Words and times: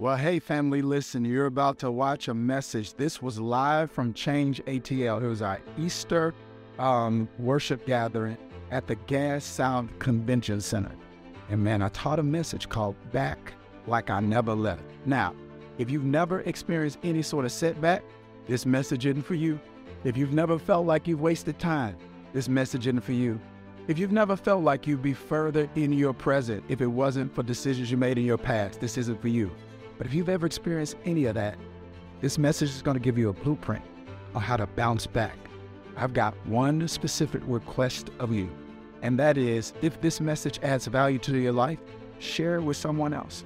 Well, 0.00 0.16
hey, 0.16 0.38
family, 0.38 0.80
listen, 0.80 1.26
you're 1.26 1.44
about 1.44 1.78
to 1.80 1.90
watch 1.90 2.28
a 2.28 2.32
message. 2.32 2.94
This 2.94 3.20
was 3.20 3.38
live 3.38 3.90
from 3.90 4.14
Change 4.14 4.64
ATL. 4.64 5.22
It 5.22 5.26
was 5.26 5.42
our 5.42 5.60
Easter 5.76 6.32
um, 6.78 7.28
worship 7.38 7.84
gathering 7.84 8.38
at 8.70 8.86
the 8.86 8.94
Gas 8.94 9.44
South 9.44 9.86
Convention 9.98 10.62
Center. 10.62 10.92
And 11.50 11.62
man, 11.62 11.82
I 11.82 11.90
taught 11.90 12.18
a 12.18 12.22
message 12.22 12.70
called 12.70 12.96
Back 13.12 13.52
Like 13.86 14.08
I 14.08 14.20
Never 14.20 14.54
Left. 14.54 14.82
Now, 15.04 15.34
if 15.76 15.90
you've 15.90 16.06
never 16.06 16.40
experienced 16.40 16.98
any 17.02 17.20
sort 17.20 17.44
of 17.44 17.52
setback, 17.52 18.02
this 18.46 18.64
message 18.64 19.04
isn't 19.04 19.20
for 19.20 19.34
you. 19.34 19.60
If 20.04 20.16
you've 20.16 20.32
never 20.32 20.58
felt 20.58 20.86
like 20.86 21.06
you've 21.06 21.20
wasted 21.20 21.58
time, 21.58 21.94
this 22.32 22.48
message 22.48 22.86
isn't 22.86 23.02
for 23.02 23.12
you. 23.12 23.38
If 23.86 23.98
you've 23.98 24.12
never 24.12 24.34
felt 24.34 24.64
like 24.64 24.86
you'd 24.86 25.02
be 25.02 25.12
further 25.12 25.68
in 25.74 25.92
your 25.92 26.14
present 26.14 26.64
if 26.70 26.80
it 26.80 26.86
wasn't 26.86 27.34
for 27.34 27.42
decisions 27.42 27.90
you 27.90 27.98
made 27.98 28.16
in 28.16 28.24
your 28.24 28.38
past, 28.38 28.80
this 28.80 28.96
isn't 28.96 29.20
for 29.20 29.28
you. 29.28 29.50
But 30.00 30.06
if 30.06 30.14
you've 30.14 30.30
ever 30.30 30.46
experienced 30.46 30.96
any 31.04 31.26
of 31.26 31.34
that, 31.34 31.58
this 32.22 32.38
message 32.38 32.70
is 32.70 32.80
going 32.80 32.94
to 32.94 33.02
give 33.02 33.18
you 33.18 33.28
a 33.28 33.34
blueprint 33.34 33.84
on 34.34 34.40
how 34.40 34.56
to 34.56 34.66
bounce 34.66 35.06
back. 35.06 35.36
I've 35.94 36.14
got 36.14 36.34
one 36.46 36.88
specific 36.88 37.42
request 37.44 38.08
of 38.18 38.32
you, 38.32 38.48
and 39.02 39.18
that 39.18 39.36
is 39.36 39.74
if 39.82 40.00
this 40.00 40.18
message 40.18 40.58
adds 40.62 40.86
value 40.86 41.18
to 41.18 41.36
your 41.36 41.52
life, 41.52 41.78
share 42.18 42.54
it 42.54 42.62
with 42.62 42.78
someone 42.78 43.12
else. 43.12 43.44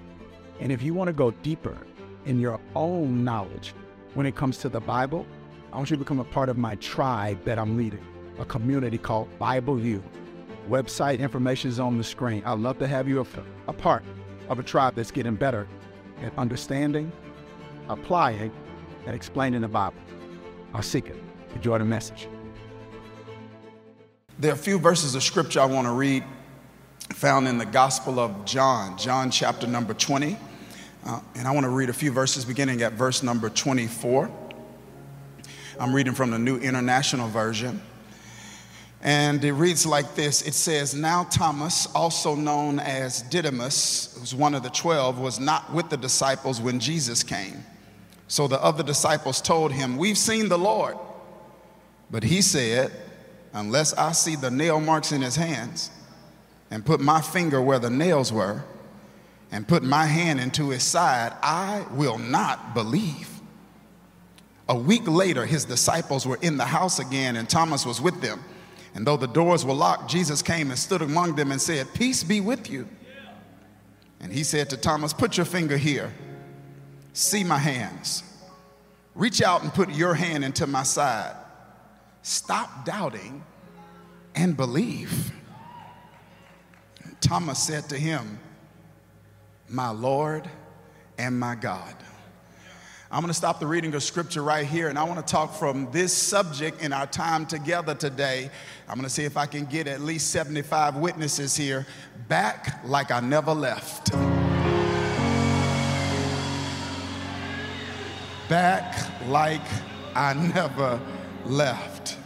And 0.61 0.71
if 0.71 0.81
you 0.81 0.95
want 0.95 1.09
to 1.09 1.13
go 1.13 1.33
deeper 1.33 1.77
in 2.25 2.39
your 2.39 2.61
own 2.77 3.25
knowledge 3.25 3.75
when 4.15 4.25
it 4.25 4.37
comes 4.37 4.59
to 4.59 4.69
the 4.69 4.79
Bible, 4.79 5.27
I 5.73 5.77
want 5.79 5.91
you 5.91 5.97
to 5.97 6.05
become 6.05 6.21
a 6.21 6.25
part 6.25 6.49
of 6.49 6.57
my 6.57 6.77
tribe 6.77 7.45
that 7.45 7.59
I'm 7.59 7.77
leading, 7.77 8.07
a 8.39 8.45
community 8.45 8.97
called 8.97 9.29
Bible 9.41 9.75
View. 9.75 10.05
Website 10.69 11.19
information 11.19 11.69
is 11.69 11.81
on 11.81 11.99
the 11.99 12.05
screen. 12.05 12.45
I'd 12.47 12.61
love 12.61 12.79
to 12.79 12.87
have 12.87 13.09
you 13.09 13.23
a, 13.23 13.27
a 13.67 13.73
part 13.73 14.05
of 14.49 14.61
a 14.61 14.63
tribe 14.63 14.95
that's 14.95 15.11
getting 15.11 15.35
better 15.35 15.67
at 16.23 16.37
understanding, 16.39 17.11
applying, 17.89 18.53
and 19.07 19.15
explaining 19.15 19.61
the 19.61 19.69
Bible. 19.69 19.97
I'll 20.73 20.83
seek 20.83 21.07
it. 21.07 21.17
Enjoy 21.55 21.79
the 21.79 21.85
message. 21.85 22.29
There 24.39 24.51
are 24.51 24.55
a 24.55 24.59
few 24.59 24.79
verses 24.79 25.15
of 25.15 25.23
scripture 25.23 25.61
I 25.61 25.67
want 25.67 25.87
to 25.87 25.93
read 25.93 26.25
found 27.13 27.47
in 27.47 27.59
the 27.59 27.67
Gospel 27.67 28.19
of 28.19 28.45
John, 28.45 28.97
John 28.99 29.31
chapter 29.31 29.67
number 29.67 29.95
20. 29.95 30.37
Uh, 31.05 31.21
and 31.35 31.47
I 31.47 31.51
want 31.51 31.65
to 31.65 31.71
read 31.71 31.91
a 31.91 31.93
few 31.93 32.11
verses 32.11 32.45
beginning 32.45 32.83
at 32.83 32.95
verse 32.95 33.23
number 33.23 33.51
24. 33.51 34.31
I'm 35.79 35.95
reading 35.95 36.15
from 36.15 36.31
the 36.31 36.39
New 36.39 36.57
International 36.59 37.29
Version. 37.29 37.81
And 39.05 39.45
it 39.45 39.53
reads 39.53 39.85
like 39.85 40.15
this 40.15 40.41
It 40.43 40.55
says, 40.55 40.95
Now 40.95 41.25
Thomas, 41.25 41.87
also 41.95 42.35
known 42.35 42.81
as 42.81 43.21
Didymus, 43.23 44.17
who's 44.19 44.35
one 44.35 44.55
of 44.55 44.63
the 44.63 44.71
twelve, 44.71 45.19
was 45.19 45.39
not 45.39 45.73
with 45.73 45.91
the 45.91 45.99
disciples 45.99 46.61
when 46.61 46.81
Jesus 46.81 47.23
came. 47.23 47.63
So 48.27 48.49
the 48.49 48.61
other 48.63 48.83
disciples 48.83 49.43
told 49.43 49.73
him, 49.73 49.99
We've 49.99 50.19
seen 50.19 50.49
the 50.49 50.59
Lord. 50.59 50.97
But 52.11 52.23
he 52.23 52.41
said, 52.41 52.91
Unless 53.53 53.93
I 53.95 54.13
see 54.13 54.37
the 54.37 54.51
nail 54.51 54.81
marks 54.81 55.13
in 55.13 55.21
his 55.21 55.37
hands, 55.37 55.91
and 56.71 56.85
put 56.85 56.99
my 56.99 57.21
finger 57.21 57.61
where 57.61 57.79
the 57.79 57.91
nails 57.91 58.33
were, 58.33 58.65
and 59.53 59.69
put 59.69 59.83
my 59.83 60.07
hand 60.07 60.41
into 60.41 60.71
his 60.71 60.83
side, 60.83 61.35
I 61.43 61.85
will 61.93 62.19
not 62.19 62.75
believe. 62.75 63.29
A 64.67 64.75
week 64.75 65.07
later, 65.07 65.45
his 65.45 65.67
disciples 65.67 66.27
were 66.27 66.39
in 66.41 66.57
the 66.57 66.65
house 66.65 66.99
again, 66.99 67.37
and 67.37 67.49
Thomas 67.49 67.85
was 67.85 68.01
with 68.01 68.23
them. 68.23 68.43
And 68.95 69.07
though 69.07 69.17
the 69.17 69.27
doors 69.27 69.65
were 69.65 69.75
locked, 69.75 70.09
Jesus 70.09 70.41
came 70.41 70.71
and 70.71 70.79
stood 70.79 71.03
among 71.03 71.35
them 71.35 71.51
and 71.51 71.61
said, 71.61 71.93
Peace 71.95 72.23
be 72.23 72.41
with 72.41 72.71
you. 72.71 72.89
And 74.21 74.33
he 74.33 74.45
said 74.45 74.71
to 74.71 74.77
Thomas, 74.77 75.13
Put 75.13 75.37
your 75.37 75.47
finger 75.47 75.77
here. 75.77 76.13
See 77.13 77.45
my 77.45 77.59
hands. 77.59 78.23
Reach 79.15 79.43
out 79.43 79.63
and 79.63 79.73
put 79.73 79.91
your 79.91 80.15
hand 80.15 80.45
into 80.45 80.67
my 80.67 80.83
side. 80.83 81.37
Stop 82.23 82.85
doubting 82.85 83.45
and 84.35 84.57
believe. 84.57 85.33
And 87.03 87.21
Thomas 87.21 87.63
said 87.63 87.89
to 87.91 87.99
him, 87.99 88.39
My 89.69 89.91
Lord 89.91 90.49
and 91.19 91.39
my 91.39 91.55
God. 91.55 91.95
I'm 93.15 93.21
going 93.21 93.29
to 93.29 93.35
stop 93.35 93.61
the 93.61 93.67
reading 93.69 93.95
of 93.95 94.03
scripture 94.03 94.43
right 94.43 94.67
here, 94.67 94.89
and 94.89 94.99
I 94.99 95.05
want 95.05 95.25
to 95.25 95.33
talk 95.33 95.55
from 95.55 95.89
this 95.93 96.13
subject 96.13 96.83
in 96.83 96.93
our 96.93 97.07
time 97.07 97.47
together 97.47 97.95
today. 97.95 98.51
I'm 98.89 98.97
going 98.97 99.05
to 99.05 99.09
see 99.09 99.23
if 99.23 99.37
I 99.37 99.47
can 99.47 99.67
get 99.67 99.87
at 99.87 100.01
least 100.01 100.31
75 100.33 100.97
witnesses 100.97 101.57
here 101.57 101.87
back 102.27 102.81
like 102.85 103.13
I 103.13 103.21
never 103.21 103.55
left. 103.55 104.11
Back 108.49 108.97
like 109.29 109.63
I 110.17 110.35
never 110.53 111.01
left. 111.45 112.17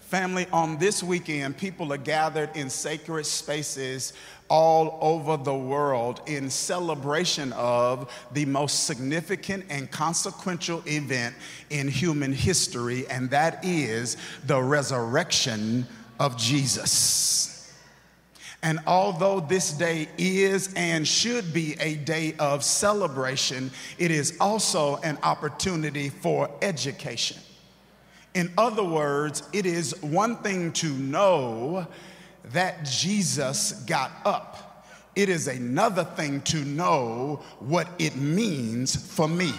Family, 0.00 0.48
on 0.52 0.76
this 0.76 1.02
weekend, 1.02 1.56
people 1.56 1.94
are 1.94 1.96
gathered 1.96 2.54
in 2.54 2.68
sacred 2.68 3.24
spaces 3.24 4.12
all 4.50 4.98
over 5.00 5.36
the 5.36 5.54
world 5.54 6.20
in 6.26 6.50
celebration 6.50 7.52
of 7.54 8.12
the 8.32 8.44
most 8.44 8.84
significant 8.84 9.64
and 9.70 9.90
consequential 9.90 10.82
event 10.86 11.34
in 11.70 11.88
human 11.88 12.32
history, 12.32 13.06
and 13.08 13.30
that 13.30 13.64
is 13.64 14.16
the 14.46 14.60
resurrection 14.60 15.86
of 16.18 16.36
Jesus. 16.36 17.72
And 18.62 18.80
although 18.86 19.40
this 19.40 19.72
day 19.72 20.08
is 20.18 20.74
and 20.74 21.08
should 21.08 21.54
be 21.54 21.76
a 21.80 21.94
day 21.94 22.34
of 22.38 22.62
celebration, 22.62 23.70
it 23.96 24.10
is 24.10 24.36
also 24.38 24.96
an 24.96 25.16
opportunity 25.22 26.10
for 26.10 26.50
education. 26.60 27.38
In 28.34 28.52
other 28.58 28.84
words, 28.84 29.42
it 29.52 29.64
is 29.64 30.00
one 30.02 30.36
thing 30.36 30.72
to 30.74 30.88
know 30.88 31.86
that 32.52 32.84
Jesus 32.84 33.72
got 33.86 34.10
up, 34.24 34.86
it 35.16 35.28
is 35.28 35.48
another 35.48 36.04
thing 36.04 36.40
to 36.42 36.64
know 36.64 37.42
what 37.58 37.88
it 37.98 38.16
means 38.16 38.96
for 38.96 39.28
me. 39.28 39.52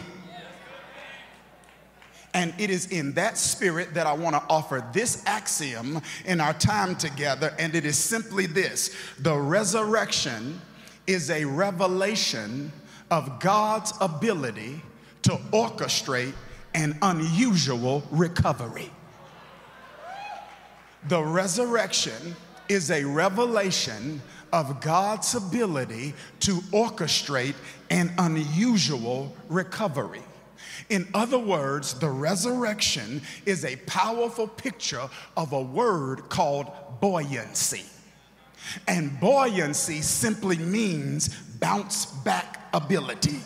And 2.34 2.54
it 2.58 2.70
is 2.70 2.88
in 2.88 3.14
that 3.14 3.38
spirit 3.38 3.94
that 3.94 4.08
I 4.08 4.14
want 4.14 4.36
to 4.36 4.44
offer 4.50 4.86
this 4.94 5.24
axiom 5.26 6.02
in 6.26 6.40
our 6.40 6.54
time 6.54 6.96
together. 6.96 7.54
And 7.60 7.76
it 7.76 7.86
is 7.86 7.98
simply 7.98 8.46
this 8.46 8.96
the 9.20 9.38
resurrection 9.38 10.62
is 11.08 11.30
a 11.30 11.44
revelation 11.44 12.72
of 13.10 13.40
God's 13.42 13.92
ability 14.00 14.82
to 15.24 15.32
orchestrate 15.52 16.34
an 16.74 16.98
unusual 17.02 18.04
recovery. 18.12 18.90
The 21.10 21.22
resurrection 21.22 22.36
is 22.72 22.90
a 22.90 23.04
revelation 23.04 24.22
of 24.54 24.80
God's 24.80 25.36
ability 25.36 26.14
to 26.40 26.54
orchestrate 26.72 27.56
an 27.90 28.14
unusual 28.18 29.36
recovery. 29.50 30.22
In 30.90 31.06
other 31.14 31.38
words, 31.38 31.94
the 31.96 32.10
resurrection 32.10 33.22
is 33.46 33.66
a 33.66 33.76
powerful 33.88 34.48
picture 34.48 35.10
of 35.36 35.52
a 35.52 35.62
word 35.62 36.30
called 36.30 36.72
buoyancy. 37.02 37.84
And 38.88 39.20
buoyancy 39.20 40.02
simply 40.02 40.58
means 40.58 41.28
bounce 41.60 42.06
back 42.06 42.70
ability. 42.74 43.40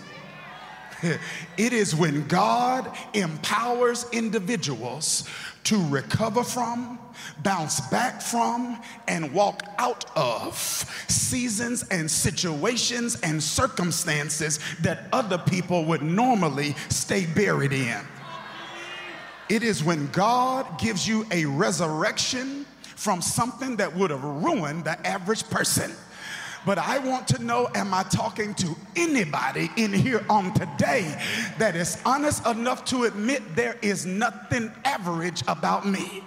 It 1.58 1.74
is 1.74 1.94
when 1.94 2.28
God 2.28 2.96
empowers 3.14 4.06
individuals 4.12 5.28
to 5.66 5.78
recover 5.90 6.44
from, 6.44 6.98
bounce 7.44 7.82
back 7.90 8.22
from, 8.22 8.82
and 9.08 9.34
walk 9.34 9.64
out 9.78 10.06
of 10.16 10.56
seasons 11.08 11.84
and 11.90 12.10
situations 12.10 13.20
and 13.22 13.42
circumstances 13.42 14.60
that 14.82 15.06
other 15.12 15.38
people 15.38 15.86
would 15.86 16.02
normally 16.02 16.76
stay 16.90 17.26
buried 17.26 17.74
in. 17.74 18.00
It 19.50 19.62
is 19.62 19.84
when 19.84 20.08
God 20.08 20.80
gives 20.80 21.08
you 21.08 21.26
a 21.32 21.46
resurrection 21.46 22.66
from 22.96 23.22
something 23.22 23.76
that 23.76 23.96
would 23.96 24.10
have 24.10 24.24
ruined 24.24 24.86
the 24.86 25.06
average 25.06 25.48
person. 25.50 25.92
But 26.66 26.80
I 26.80 26.98
want 27.00 27.28
to 27.30 27.44
know 27.44 27.70
am 27.76 27.94
I 27.94 28.04
talking 28.04 28.56
to 28.56 28.76
anybody 28.96 29.70
in 29.78 29.94
here 29.94 30.26
on 30.30 30.54
today 30.54 31.16
that 31.60 31.76
is 31.76 32.02
honest 32.06 32.46
enough 32.48 32.84
to 32.86 33.04
admit 33.04 33.56
there 33.56 33.78
is 33.82 34.06
nothing 34.06 34.72
average 34.84 35.44
about 35.48 35.86
me? 35.86 36.24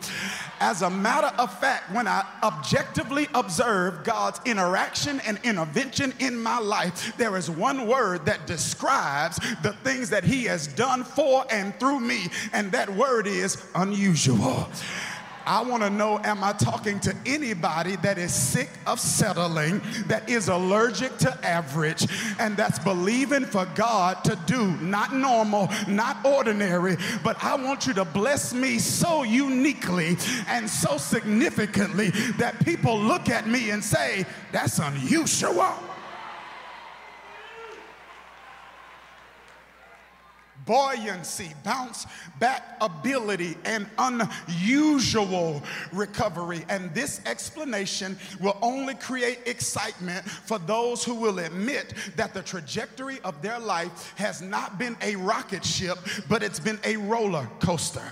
As 0.61 0.83
a 0.83 0.91
matter 0.91 1.33
of 1.39 1.57
fact, 1.59 1.93
when 1.93 2.09
I 2.09 2.25
objectively 2.43 3.29
observe 3.35 4.05
God's 4.05 4.41
interaction 4.45 5.21
and 5.21 5.39
intervention 5.45 6.13
in 6.19 6.41
my 6.41 6.59
life, 6.59 7.17
there 7.17 7.37
is 7.37 7.51
one 7.51 7.87
word 7.87 8.27
that 8.27 8.47
describes 8.47 9.39
the 9.63 9.73
things 9.85 10.11
that 10.11 10.25
He 10.25 10.45
has 10.45 10.67
done 10.67 11.05
for 11.05 11.45
and 11.51 11.79
through 11.79 12.01
me, 12.01 12.29
and 12.53 12.73
that 12.73 12.89
word 12.91 13.27
is 13.27 13.65
unusual. 13.75 14.69
I 15.49 15.63
want 15.63 15.83
to 15.83 15.89
know 15.89 16.21
am 16.25 16.45
I 16.45 16.53
talking 16.53 17.01
to 17.01 17.17
anybody 17.25 17.97
that 17.97 18.19
is 18.19 18.35
sick 18.35 18.69
of 18.87 19.01
settling, 19.01 19.81
that 20.07 20.29
is 20.29 20.49
allergic 20.49 21.17
to 21.19 21.47
average, 21.47 22.07
and 22.39 22.55
that's 22.55 22.79
believing 22.79 23.47
for 23.47 23.67
God 23.75 24.23
to 24.25 24.39
do 24.45 24.77
not 24.77 25.15
normal, 25.15 25.71
not 25.89 26.23
ordinary, 26.23 26.99
but 27.25 27.43
I 27.43 27.55
want 27.57 27.87
you 27.87 27.95
to 27.95 28.05
bless 28.05 28.53
me 28.53 28.79
so 28.79 29.23
uniquely 29.23 30.19
and 30.49 30.69
so 30.69 30.99
significantly 30.99 32.11
that 32.37 32.63
people 32.67 33.01
look 33.01 33.31
at 33.31 33.49
me 33.49 33.71
and 33.71 33.83
say, 33.83 34.27
That's 34.53 34.79
unusual. 34.79 35.75
Buoyancy, 40.69 41.51
bounce 41.65 42.07
back 42.39 42.77
ability, 42.83 43.57
and 43.65 43.89
unusual 43.97 45.63
recovery. 45.93 46.63
And 46.69 46.95
this 46.95 47.23
explanation 47.25 48.19
will 48.39 48.57
only 48.61 48.95
create 48.95 49.39
excitement 49.47 50.29
for 50.29 50.59
those 50.59 51.03
who 51.03 51.15
will 51.15 51.39
admit 51.39 51.95
that 52.17 52.35
the 52.35 52.43
trajectory 52.43 53.19
of 53.25 53.41
their 53.41 53.59
life 53.59 54.13
has 54.19 54.43
not 54.43 54.79
been 54.79 54.95
a 55.01 55.17
rocket 55.17 55.65
ship, 55.65 55.99
but 56.29 56.43
it's 56.43 56.61
been 56.61 56.79
a 56.85 56.97
roller 56.97 57.49
coaster. 57.61 58.05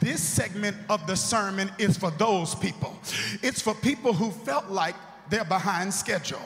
This 0.00 0.20
segment 0.20 0.76
of 0.88 1.06
the 1.06 1.16
sermon 1.16 1.70
is 1.78 1.96
for 1.96 2.10
those 2.10 2.56
people. 2.56 2.98
It's 3.40 3.62
for 3.62 3.74
people 3.74 4.12
who 4.12 4.32
felt 4.32 4.68
like 4.68 4.96
they're 5.30 5.44
behind 5.44 5.94
schedule. 5.94 6.42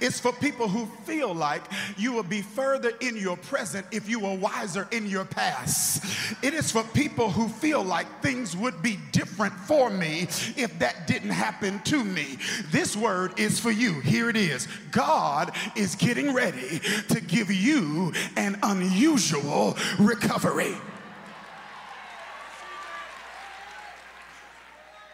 It's 0.00 0.20
for 0.20 0.32
people 0.32 0.68
who 0.68 0.86
feel 1.04 1.32
like 1.32 1.62
you 1.96 2.12
will 2.12 2.22
be 2.24 2.42
further 2.42 2.92
in 3.00 3.16
your 3.16 3.36
present 3.36 3.86
if 3.92 4.08
you 4.08 4.20
were 4.20 4.34
wiser 4.34 4.88
in 4.90 5.06
your 5.06 5.24
past. 5.24 6.04
It 6.42 6.54
is 6.54 6.70
for 6.70 6.82
people 6.82 7.30
who 7.30 7.48
feel 7.48 7.82
like 7.82 8.22
things 8.22 8.56
would 8.56 8.82
be 8.82 8.98
different 9.12 9.54
for 9.54 9.90
me 9.90 10.22
if 10.56 10.78
that 10.80 11.06
didn't 11.06 11.30
happen 11.30 11.80
to 11.84 12.04
me. 12.04 12.38
This 12.70 12.96
word 12.96 13.38
is 13.38 13.60
for 13.60 13.70
you. 13.70 14.00
Here 14.00 14.28
it 14.28 14.36
is 14.36 14.68
God 14.90 15.52
is 15.76 15.94
getting 15.94 16.34
ready 16.34 16.80
to 17.08 17.20
give 17.20 17.50
you 17.50 18.12
an 18.36 18.58
unusual 18.62 19.76
recovery. 19.98 20.74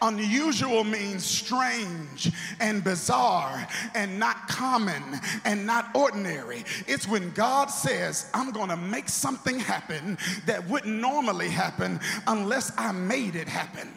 Unusual 0.01 0.83
means 0.83 1.23
strange 1.23 2.31
and 2.59 2.83
bizarre 2.83 3.67
and 3.93 4.19
not 4.19 4.47
common 4.47 5.03
and 5.45 5.65
not 5.65 5.89
ordinary. 5.95 6.63
It's 6.87 7.07
when 7.07 7.31
God 7.31 7.67
says, 7.67 8.29
I'm 8.33 8.51
going 8.51 8.69
to 8.69 8.77
make 8.77 9.09
something 9.09 9.59
happen 9.59 10.17
that 10.47 10.67
wouldn't 10.67 10.99
normally 10.99 11.49
happen 11.49 11.99
unless 12.27 12.71
I 12.77 12.91
made 12.91 13.35
it 13.35 13.47
happen. 13.47 13.89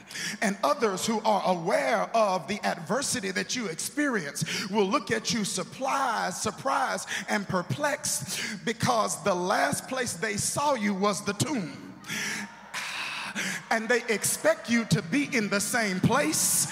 And 0.42 0.58
others 0.62 1.06
who 1.06 1.20
are 1.24 1.42
aware 1.46 2.02
of 2.14 2.48
the 2.48 2.60
adversity 2.64 3.30
that 3.30 3.56
you 3.56 3.66
experience 3.66 4.68
will 4.68 4.86
look 4.86 5.10
at 5.10 5.32
you 5.32 5.44
surprised, 5.44 6.36
surprised, 6.36 7.08
and 7.28 7.48
perplexed 7.48 8.64
because 8.64 9.22
the 9.24 9.34
last 9.34 9.88
place 9.88 10.14
they 10.14 10.36
saw 10.36 10.74
you 10.74 10.92
was 10.94 11.24
the 11.24 11.32
tomb 11.34 11.94
and 13.70 13.88
they 13.88 14.02
expect 14.08 14.70
you 14.70 14.84
to 14.86 15.02
be 15.02 15.34
in 15.36 15.48
the 15.48 15.60
same 15.60 16.00
place 16.00 16.68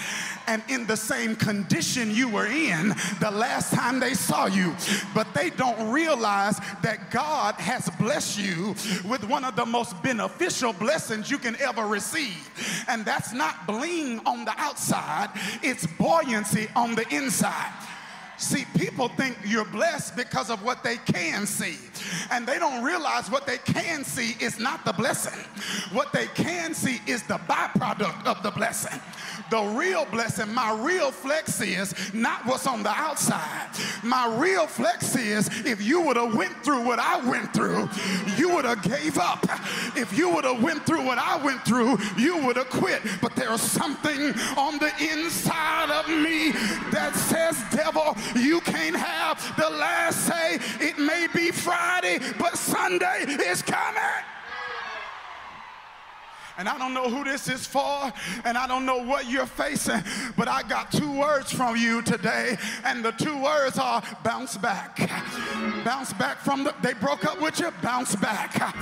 and 0.47 0.61
in 0.69 0.85
the 0.87 0.97
same 0.97 1.35
condition 1.35 2.11
you 2.11 2.29
were 2.29 2.47
in 2.47 2.89
the 3.19 3.31
last 3.31 3.73
time 3.73 3.99
they 3.99 4.13
saw 4.13 4.45
you. 4.45 4.75
But 5.13 5.33
they 5.33 5.49
don't 5.49 5.91
realize 5.91 6.57
that 6.81 7.11
God 7.11 7.55
has 7.55 7.89
blessed 7.99 8.39
you 8.39 8.75
with 9.09 9.23
one 9.23 9.45
of 9.45 9.55
the 9.55 9.65
most 9.65 10.01
beneficial 10.03 10.73
blessings 10.73 11.31
you 11.31 11.37
can 11.37 11.55
ever 11.61 11.85
receive. 11.85 12.49
And 12.87 13.05
that's 13.05 13.33
not 13.33 13.65
bling 13.67 14.19
on 14.25 14.45
the 14.45 14.53
outside, 14.57 15.29
it's 15.61 15.85
buoyancy 15.85 16.67
on 16.75 16.95
the 16.95 17.07
inside. 17.13 17.71
See, 18.37 18.65
people 18.77 19.09
think 19.09 19.37
you're 19.45 19.65
blessed 19.65 20.15
because 20.15 20.49
of 20.49 20.63
what 20.63 20.83
they 20.83 20.97
can 20.97 21.45
see. 21.45 21.77
And 22.31 22.47
they 22.47 22.57
don't 22.57 22.83
realize 22.83 23.29
what 23.29 23.45
they 23.45 23.57
can 23.59 24.03
see 24.03 24.35
is 24.43 24.59
not 24.59 24.83
the 24.85 24.93
blessing. 24.93 25.39
What 25.91 26.11
they 26.11 26.27
can 26.27 26.73
see 26.73 26.99
is 27.05 27.23
the 27.23 27.37
byproduct 27.47 28.25
of 28.25 28.41
the 28.43 28.51
blessing. 28.51 28.99
The 29.53 29.61
real 29.61 30.05
blessing, 30.05 30.51
my 30.51 30.73
real 30.81 31.11
flex 31.11 31.61
is 31.61 31.93
not 32.11 32.43
what's 32.47 32.65
on 32.65 32.81
the 32.81 32.89
outside. 32.89 33.69
My 34.01 34.25
real 34.35 34.65
flex 34.65 35.15
is 35.15 35.47
if 35.63 35.79
you 35.79 36.01
would 36.01 36.17
have 36.17 36.33
went 36.33 36.63
through 36.65 36.83
what 36.83 36.97
I 36.97 37.17
went 37.29 37.53
through, 37.53 37.87
you 38.35 38.49
would 38.55 38.65
have 38.65 38.81
gave 38.81 39.19
up. 39.19 39.47
If 39.95 40.17
you 40.17 40.33
would 40.33 40.43
have 40.43 40.63
went 40.63 40.87
through 40.87 41.05
what 41.05 41.19
I 41.19 41.37
went 41.45 41.63
through, 41.65 41.99
you 42.17 42.43
would 42.43 42.55
have 42.55 42.71
quit. 42.71 43.03
But 43.21 43.35
there's 43.35 43.61
something 43.61 44.33
on 44.57 44.79
the 44.79 44.91
inside 44.99 45.91
of 45.91 46.07
me 46.09 46.53
that 46.89 47.13
says, 47.13 47.63
devil, 47.69 48.17
you 48.35 48.59
can't 48.61 48.95
have 48.95 49.37
the 49.55 49.69
last 49.69 50.25
say. 50.25 50.57
It 50.79 50.97
may 50.97 51.27
be 51.31 51.51
Friday, 51.51 52.17
but 52.39 52.57
Sunday 52.57 53.25
is 53.27 53.61
coming. 53.61 54.32
And 56.57 56.69
I 56.69 56.77
don't 56.77 56.93
know 56.93 57.09
who 57.09 57.23
this 57.23 57.47
is 57.47 57.65
for, 57.65 58.13
and 58.45 58.57
I 58.57 58.67
don't 58.67 58.85
know 58.85 59.03
what 59.03 59.29
you're 59.29 59.45
facing, 59.45 60.03
but 60.37 60.47
I 60.47 60.61
got 60.63 60.91
two 60.91 61.11
words 61.17 61.51
from 61.51 61.75
you 61.75 62.01
today, 62.01 62.57
and 62.85 63.03
the 63.03 63.11
two 63.11 63.41
words 63.41 63.79
are 63.79 64.03
bounce 64.23 64.57
back. 64.57 64.97
Bounce 65.83 66.13
back 66.13 66.37
from 66.37 66.63
the, 66.63 66.75
they 66.81 66.93
broke 66.93 67.25
up 67.25 67.41
with 67.41 67.59
you, 67.59 67.71
bounce 67.81 68.15
back. 68.15 68.75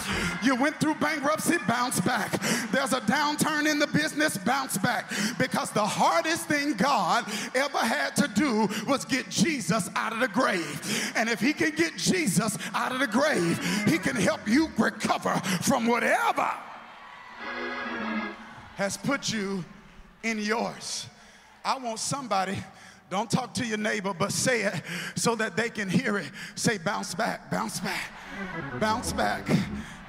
You 0.44 0.56
went 0.56 0.80
through 0.80 0.96
bankruptcy, 0.96 1.58
bounce 1.68 2.00
back. 2.02 2.32
There's 2.72 2.94
a 2.94 3.02
downturn 3.02 3.70
in 3.70 3.80
the 3.80 3.88
business, 3.88 4.38
bounce 4.38 4.78
back. 4.78 5.10
Because 5.38 5.72
the 5.72 5.86
hardest 5.86 6.48
thing 6.48 6.74
God 6.74 7.26
ever 7.56 7.78
had 7.78 8.16
to 8.18 8.28
do 8.28 8.68
was 8.88 9.06
get 9.06 9.30
Jesus 9.30 9.90
out 9.96 10.14
of 10.14 10.20
the 10.20 10.28
grave. 10.28 11.14
And 11.16 11.30
if 11.30 11.40
He 11.40 11.54
can 11.54 11.72
get 11.72 11.98
Jesus 11.98 12.58
out 12.74 12.92
of 12.92 13.00
the 13.00 13.08
grave, 13.08 13.60
He 13.88 13.98
can 13.98 14.16
help 14.16 14.48
you 14.48 14.70
recover 14.78 15.36
from 15.62 15.88
whatever 15.88 16.50
has 18.76 18.98
put 18.98 19.32
you 19.32 19.64
in 20.24 20.40
yours. 20.40 21.06
I 21.64 21.78
want 21.78 22.00
somebody, 22.00 22.58
don't 23.10 23.30
talk 23.30 23.54
to 23.56 23.66
your 23.66 23.78
neighbor, 23.78 24.14
but 24.18 24.32
say 24.32 24.64
it 24.64 24.82
so 25.16 25.36
that 25.36 25.56
they 25.56 25.70
can 25.70 25.90
hear 25.90 26.18
it. 26.18 26.32
Say, 26.56 26.78
bounce 26.80 27.14
back, 27.14 27.52
bounce 27.52 27.80
back, 27.80 28.12
bounce 28.80 29.14
back, 29.14 29.48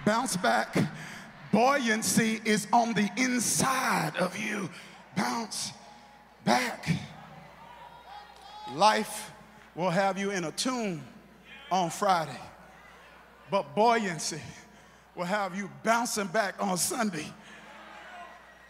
bounce 0.06 0.37
back. 0.37 0.75
Buoyancy 1.52 2.40
is 2.46 2.67
on 2.73 2.94
the 2.94 3.11
inside 3.19 4.12
of 4.19 4.38
you. 4.38 4.70
Bounce 5.17 5.73
back. 6.44 6.88
Life 8.73 9.32
will 9.75 9.90
have 9.90 10.17
you 10.17 10.31
in 10.31 10.44
a 10.44 10.52
tomb 10.52 11.02
on 11.70 11.90
Friday, 11.90 12.40
but 13.50 13.75
buoyancy 13.75 14.40
will 15.14 15.25
have 15.25 15.57
you 15.57 15.71
bouncing 15.83 16.26
back 16.26 16.54
on 16.61 16.76
Sunday 16.76 17.26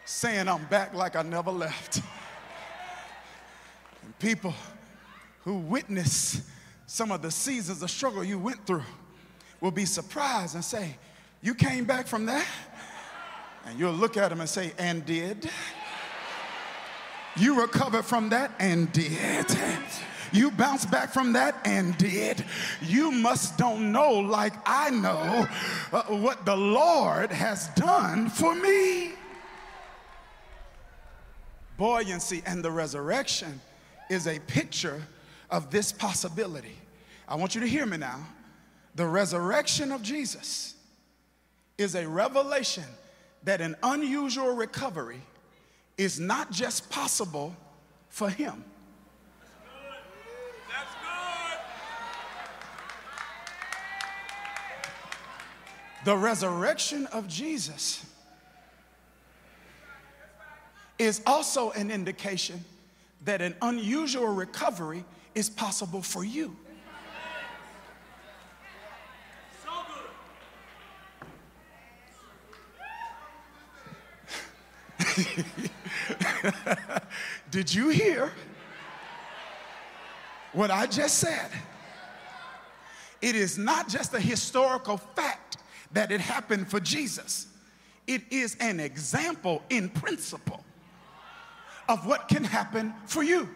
saying 0.05 0.49
I'm 0.49 0.65
back 0.65 0.95
like 0.95 1.17
I 1.17 1.23
never 1.23 1.51
left. 1.51 2.03
And 4.03 4.19
people 4.19 4.55
who 5.45 5.59
witness 5.59 6.43
some 6.87 7.13
of 7.13 7.23
the 7.23 7.31
seasons 7.31 7.83
of 7.83 7.91
struggle 7.91 8.25
you 8.25 8.39
went 8.39 8.67
through 8.67 8.83
will 9.61 9.71
be 9.71 9.85
surprised 9.85 10.55
and 10.55 10.65
say, 10.65 10.97
You 11.41 11.55
came 11.55 11.85
back 11.85 12.07
from 12.07 12.27
that? 12.27 12.47
And 13.65 13.79
you'll 13.79 13.93
look 13.93 14.17
at 14.17 14.31
them 14.31 14.41
and 14.41 14.49
say, 14.49 14.73
And 14.79 15.07
did? 15.07 15.49
You 17.37 17.61
recovered 17.61 18.05
from 18.05 18.29
that 18.31 18.53
and 18.59 18.93
did. 18.93 19.47
You 20.33 20.51
bounced 20.51 20.91
back 20.91 21.13
from 21.13 21.35
that 21.35 21.57
and 21.65 21.97
did. 21.99 22.45
You 22.81 23.11
must 23.11 23.59
don't 23.59 23.93
know, 23.93 24.13
like 24.13 24.55
I 24.67 24.91
know, 24.91 25.47
uh, 25.93 26.03
what 26.05 26.45
the 26.45 26.57
Lord 26.57 27.31
has 27.31 27.69
done 27.75 28.29
for 28.29 28.55
me 28.55 29.13
buoyancy 31.83 32.43
and 32.47 32.65
the 32.65 32.71
resurrection 32.71 33.61
is 34.09 34.29
a 34.29 34.39
picture 34.41 35.03
of 35.51 35.71
this 35.73 35.91
possibility. 35.91 36.77
I 37.27 37.35
want 37.35 37.57
you 37.57 37.61
to 37.61 37.67
hear 37.67 37.87
me 37.87 37.97
now. 37.97 38.25
The 38.95 39.07
resurrection 39.07 39.91
of 39.91 40.01
Jesus 40.01 40.77
is 41.79 41.97
a 41.97 42.07
revelation 42.07 42.85
that 43.43 43.61
an 43.61 43.75
unusual 43.83 44.55
recovery 44.55 45.23
is 45.99 46.21
not 46.21 46.53
just 46.53 46.89
possible 46.89 47.53
for 48.11 48.31
him. 48.31 48.65
The 56.05 56.17
resurrection 56.17 57.07
of 57.07 57.27
Jesus 57.29 58.05
is 60.99 61.23
also 61.27 61.71
an 61.73 61.91
indication 61.91 62.65
that 63.25 63.41
an 63.41 63.55
unusual 63.63 64.29
recovery 64.29 65.05
is 65.35 65.49
possible 65.49 66.03
for 66.03 66.25
you. 66.25 66.55
Did 77.51 77.75
you 77.75 77.89
hear 77.91 78.33
what 80.53 80.71
I 80.71 80.87
just 80.87 81.19
said? 81.19 81.51
It 83.21 83.35
is 83.37 83.59
not 83.59 83.89
just 83.89 84.15
a 84.15 84.21
historical 84.21 84.97
fact 84.97 85.32
that 85.93 86.11
it 86.11 86.21
happened 86.21 86.69
for 86.69 86.81
Jesus, 86.81 87.47
it 88.07 88.23
is 88.31 88.57
an 88.61 88.81
example 88.81 89.63
in 89.71 89.89
principle 89.89 90.65
of 91.89 92.07
what 92.07 92.29
can 92.29 92.45
happen 92.45 92.95
for 93.07 93.23
you. 93.23 93.49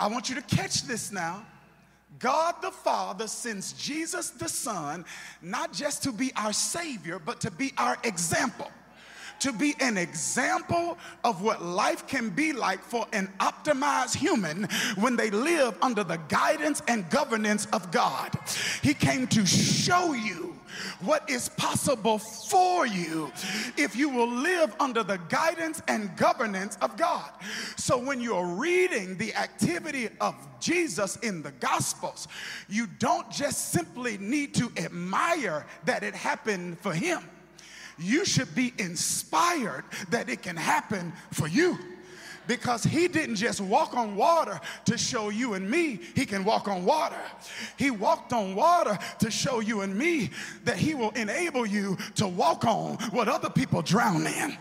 I 0.00 0.08
want 0.08 0.28
you 0.28 0.34
to 0.34 0.42
catch 0.42 0.82
this 0.82 1.12
now. 1.12 1.44
God 2.18 2.56
the 2.60 2.70
Father 2.70 3.26
sends 3.26 3.72
Jesus 3.72 4.30
the 4.30 4.48
Son 4.48 5.04
not 5.40 5.72
just 5.72 6.02
to 6.04 6.12
be 6.12 6.32
our 6.36 6.52
Savior, 6.52 7.18
but 7.18 7.40
to 7.40 7.50
be 7.50 7.72
our 7.78 7.96
example 8.04 8.70
to 9.42 9.52
be 9.52 9.74
an 9.80 9.98
example 9.98 10.96
of 11.24 11.42
what 11.42 11.60
life 11.60 12.06
can 12.06 12.30
be 12.30 12.52
like 12.52 12.80
for 12.80 13.04
an 13.12 13.28
optimized 13.40 14.14
human 14.14 14.68
when 14.94 15.16
they 15.16 15.30
live 15.30 15.76
under 15.82 16.04
the 16.04 16.16
guidance 16.28 16.80
and 16.86 17.10
governance 17.10 17.66
of 17.72 17.90
God. 17.90 18.30
He 18.82 18.94
came 18.94 19.26
to 19.28 19.44
show 19.44 20.12
you 20.12 20.51
what 21.00 21.28
is 21.28 21.48
possible 21.50 22.18
for 22.18 22.86
you 22.86 23.32
if 23.76 23.96
you 23.96 24.08
will 24.08 24.28
live 24.28 24.74
under 24.80 25.02
the 25.02 25.18
guidance 25.28 25.82
and 25.88 26.16
governance 26.16 26.76
of 26.80 26.96
God. 26.96 27.30
So 27.76 27.98
when 27.98 28.20
you're 28.20 28.46
reading 28.46 29.16
the 29.18 29.34
activity 29.34 30.08
of 30.20 30.34
Jesus 30.60 31.16
in 31.16 31.42
the 31.42 31.52
Gospels, 31.52 32.28
you 32.68 32.86
don't 32.98 33.30
just 33.30 33.72
simply 33.72 34.18
need 34.18 34.54
to 34.54 34.70
admire 34.76 35.66
that 35.84 36.02
it 36.02 36.14
happened 36.14 36.78
for 36.78 36.92
him 36.92 37.22
you 37.98 38.24
should 38.24 38.52
be 38.54 38.72
inspired 38.78 39.84
that 40.10 40.28
it 40.28 40.42
can 40.42 40.56
happen 40.56 41.12
for 41.30 41.46
you 41.46 41.78
because 42.46 42.84
he 42.84 43.08
didn't 43.08 43.36
just 43.36 43.60
walk 43.60 43.94
on 43.94 44.16
water 44.16 44.60
to 44.84 44.98
show 44.98 45.28
you 45.28 45.54
and 45.54 45.68
me 45.68 46.00
he 46.14 46.26
can 46.26 46.44
walk 46.44 46.68
on 46.68 46.84
water. 46.84 47.20
He 47.76 47.90
walked 47.90 48.32
on 48.32 48.54
water 48.54 48.98
to 49.20 49.30
show 49.30 49.60
you 49.60 49.82
and 49.82 49.96
me 49.96 50.30
that 50.64 50.76
he 50.76 50.94
will 50.94 51.10
enable 51.10 51.66
you 51.66 51.96
to 52.16 52.26
walk 52.26 52.64
on 52.64 52.94
what 53.10 53.28
other 53.28 53.50
people 53.50 53.82
drown 53.82 54.26
in. 54.26 54.56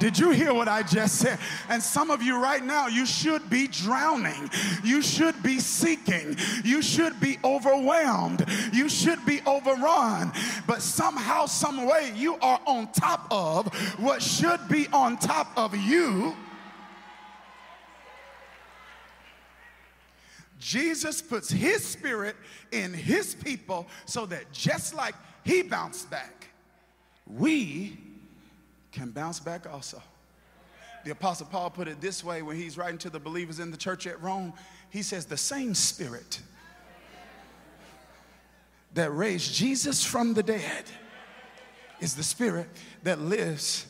Did 0.00 0.18
you 0.18 0.30
hear 0.30 0.54
what 0.54 0.66
I 0.66 0.82
just 0.82 1.16
said? 1.16 1.38
And 1.68 1.82
some 1.82 2.10
of 2.10 2.22
you 2.22 2.42
right 2.42 2.64
now, 2.64 2.86
you 2.86 3.04
should 3.04 3.50
be 3.50 3.68
drowning. 3.68 4.50
You 4.82 5.02
should 5.02 5.40
be 5.42 5.60
seeking. 5.60 6.38
You 6.64 6.80
should 6.80 7.20
be 7.20 7.38
overwhelmed. 7.44 8.46
You 8.72 8.88
should 8.88 9.24
be 9.26 9.42
overrun. 9.46 10.32
But 10.66 10.80
somehow, 10.80 11.44
some 11.44 11.86
way, 11.86 12.12
you 12.16 12.36
are 12.36 12.60
on 12.66 12.90
top 12.92 13.26
of 13.30 13.68
what 14.00 14.22
should 14.22 14.66
be 14.68 14.88
on 14.88 15.18
top 15.18 15.52
of 15.54 15.76
you. 15.76 16.34
Jesus 20.58 21.20
puts 21.20 21.50
his 21.50 21.84
spirit 21.84 22.36
in 22.72 22.94
his 22.94 23.34
people 23.34 23.86
so 24.06 24.24
that 24.26 24.50
just 24.50 24.94
like 24.94 25.14
he 25.44 25.60
bounced 25.60 26.10
back, 26.10 26.48
we 27.26 27.98
can 28.92 29.10
bounce 29.10 29.40
back 29.40 29.70
also. 29.70 30.02
The 31.04 31.12
Apostle 31.12 31.46
Paul 31.46 31.70
put 31.70 31.88
it 31.88 32.00
this 32.00 32.22
way 32.22 32.42
when 32.42 32.56
he's 32.56 32.76
writing 32.76 32.98
to 32.98 33.10
the 33.10 33.18
believers 33.18 33.58
in 33.58 33.70
the 33.70 33.76
church 33.76 34.06
at 34.06 34.20
Rome. 34.22 34.52
He 34.90 35.02
says, 35.02 35.24
The 35.24 35.36
same 35.36 35.74
spirit 35.74 36.40
that 38.94 39.10
raised 39.10 39.54
Jesus 39.54 40.04
from 40.04 40.34
the 40.34 40.42
dead 40.42 40.84
is 42.00 42.14
the 42.14 42.22
spirit 42.22 42.68
that 43.02 43.20
lives 43.20 43.86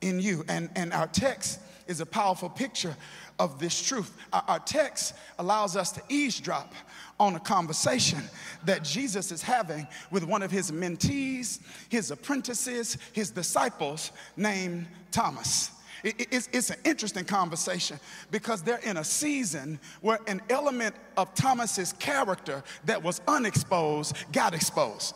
in 0.00 0.20
you. 0.20 0.44
And, 0.48 0.68
and 0.74 0.92
our 0.92 1.06
text 1.06 1.60
is 1.86 2.00
a 2.00 2.06
powerful 2.06 2.48
picture 2.48 2.96
of 3.38 3.58
this 3.58 3.80
truth. 3.80 4.16
Our, 4.32 4.44
our 4.48 4.58
text 4.58 5.14
allows 5.38 5.76
us 5.76 5.92
to 5.92 6.02
eavesdrop 6.08 6.74
on 7.18 7.34
a 7.34 7.40
conversation 7.40 8.22
that 8.64 8.84
Jesus 8.84 9.32
is 9.32 9.42
having 9.42 9.86
with 10.10 10.24
one 10.24 10.42
of 10.42 10.50
his 10.50 10.70
mentees, 10.70 11.60
his 11.88 12.10
apprentices, 12.10 12.98
his 13.12 13.30
disciples 13.30 14.12
named 14.36 14.86
Thomas. 15.10 15.70
It's, 16.04 16.70
an 16.70 16.76
interesting 16.84 17.24
conversation 17.24 17.98
because 18.30 18.62
they're 18.62 18.78
in 18.78 18.98
a 18.98 19.04
season 19.04 19.80
where 20.02 20.18
an 20.26 20.40
element 20.50 20.94
of 21.16 21.34
Thomas's 21.34 21.94
character 21.94 22.62
that 22.84 23.02
was 23.02 23.20
unexposed 23.26 24.14
got 24.32 24.54
exposed. 24.54 25.14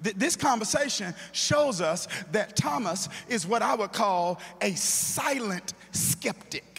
This 0.00 0.36
conversation 0.36 1.14
shows 1.32 1.80
us 1.80 2.06
that 2.32 2.54
Thomas 2.54 3.08
is 3.28 3.46
what 3.46 3.62
I 3.62 3.74
would 3.74 3.92
call 3.92 4.38
a 4.60 4.72
silent 4.74 5.72
skeptic. 5.92 6.75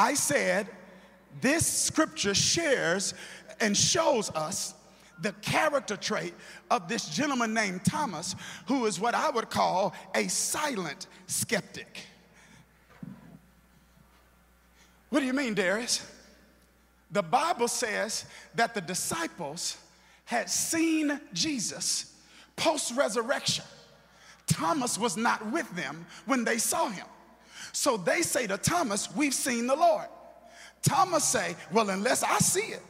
I 0.00 0.14
said 0.14 0.66
this 1.42 1.66
scripture 1.66 2.34
shares 2.34 3.12
and 3.60 3.76
shows 3.76 4.30
us 4.30 4.72
the 5.20 5.32
character 5.42 5.94
trait 5.94 6.32
of 6.70 6.88
this 6.88 7.10
gentleman 7.10 7.52
named 7.52 7.84
Thomas, 7.84 8.34
who 8.66 8.86
is 8.86 8.98
what 8.98 9.14
I 9.14 9.28
would 9.28 9.50
call 9.50 9.92
a 10.14 10.26
silent 10.28 11.06
skeptic. 11.26 12.00
What 15.10 15.20
do 15.20 15.26
you 15.26 15.34
mean, 15.34 15.54
Dharius? 15.54 16.02
The 17.10 17.22
Bible 17.22 17.68
says 17.68 18.24
that 18.54 18.72
the 18.72 18.80
disciples 18.80 19.76
had 20.24 20.48
seen 20.48 21.20
Jesus 21.34 22.16
post 22.56 22.96
resurrection. 22.96 23.66
Thomas 24.46 24.96
was 24.96 25.18
not 25.18 25.44
with 25.52 25.70
them 25.76 26.06
when 26.24 26.42
they 26.42 26.56
saw 26.56 26.88
him. 26.88 27.06
So 27.72 27.96
they 27.96 28.22
say 28.22 28.46
to 28.46 28.58
Thomas, 28.58 29.14
We've 29.14 29.34
seen 29.34 29.66
the 29.66 29.76
Lord. 29.76 30.06
Thomas 30.82 31.24
say, 31.24 31.56
Well, 31.72 31.90
unless 31.90 32.22
I 32.22 32.38
see 32.38 32.72
it 32.72 32.82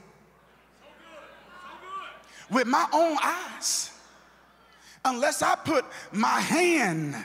with 2.51 2.67
my 2.67 2.87
own 2.93 3.17
eyes, 3.23 3.93
unless 5.05 5.43
I 5.43 5.55
put 5.55 5.85
my 6.13 6.41
hand 6.41 7.17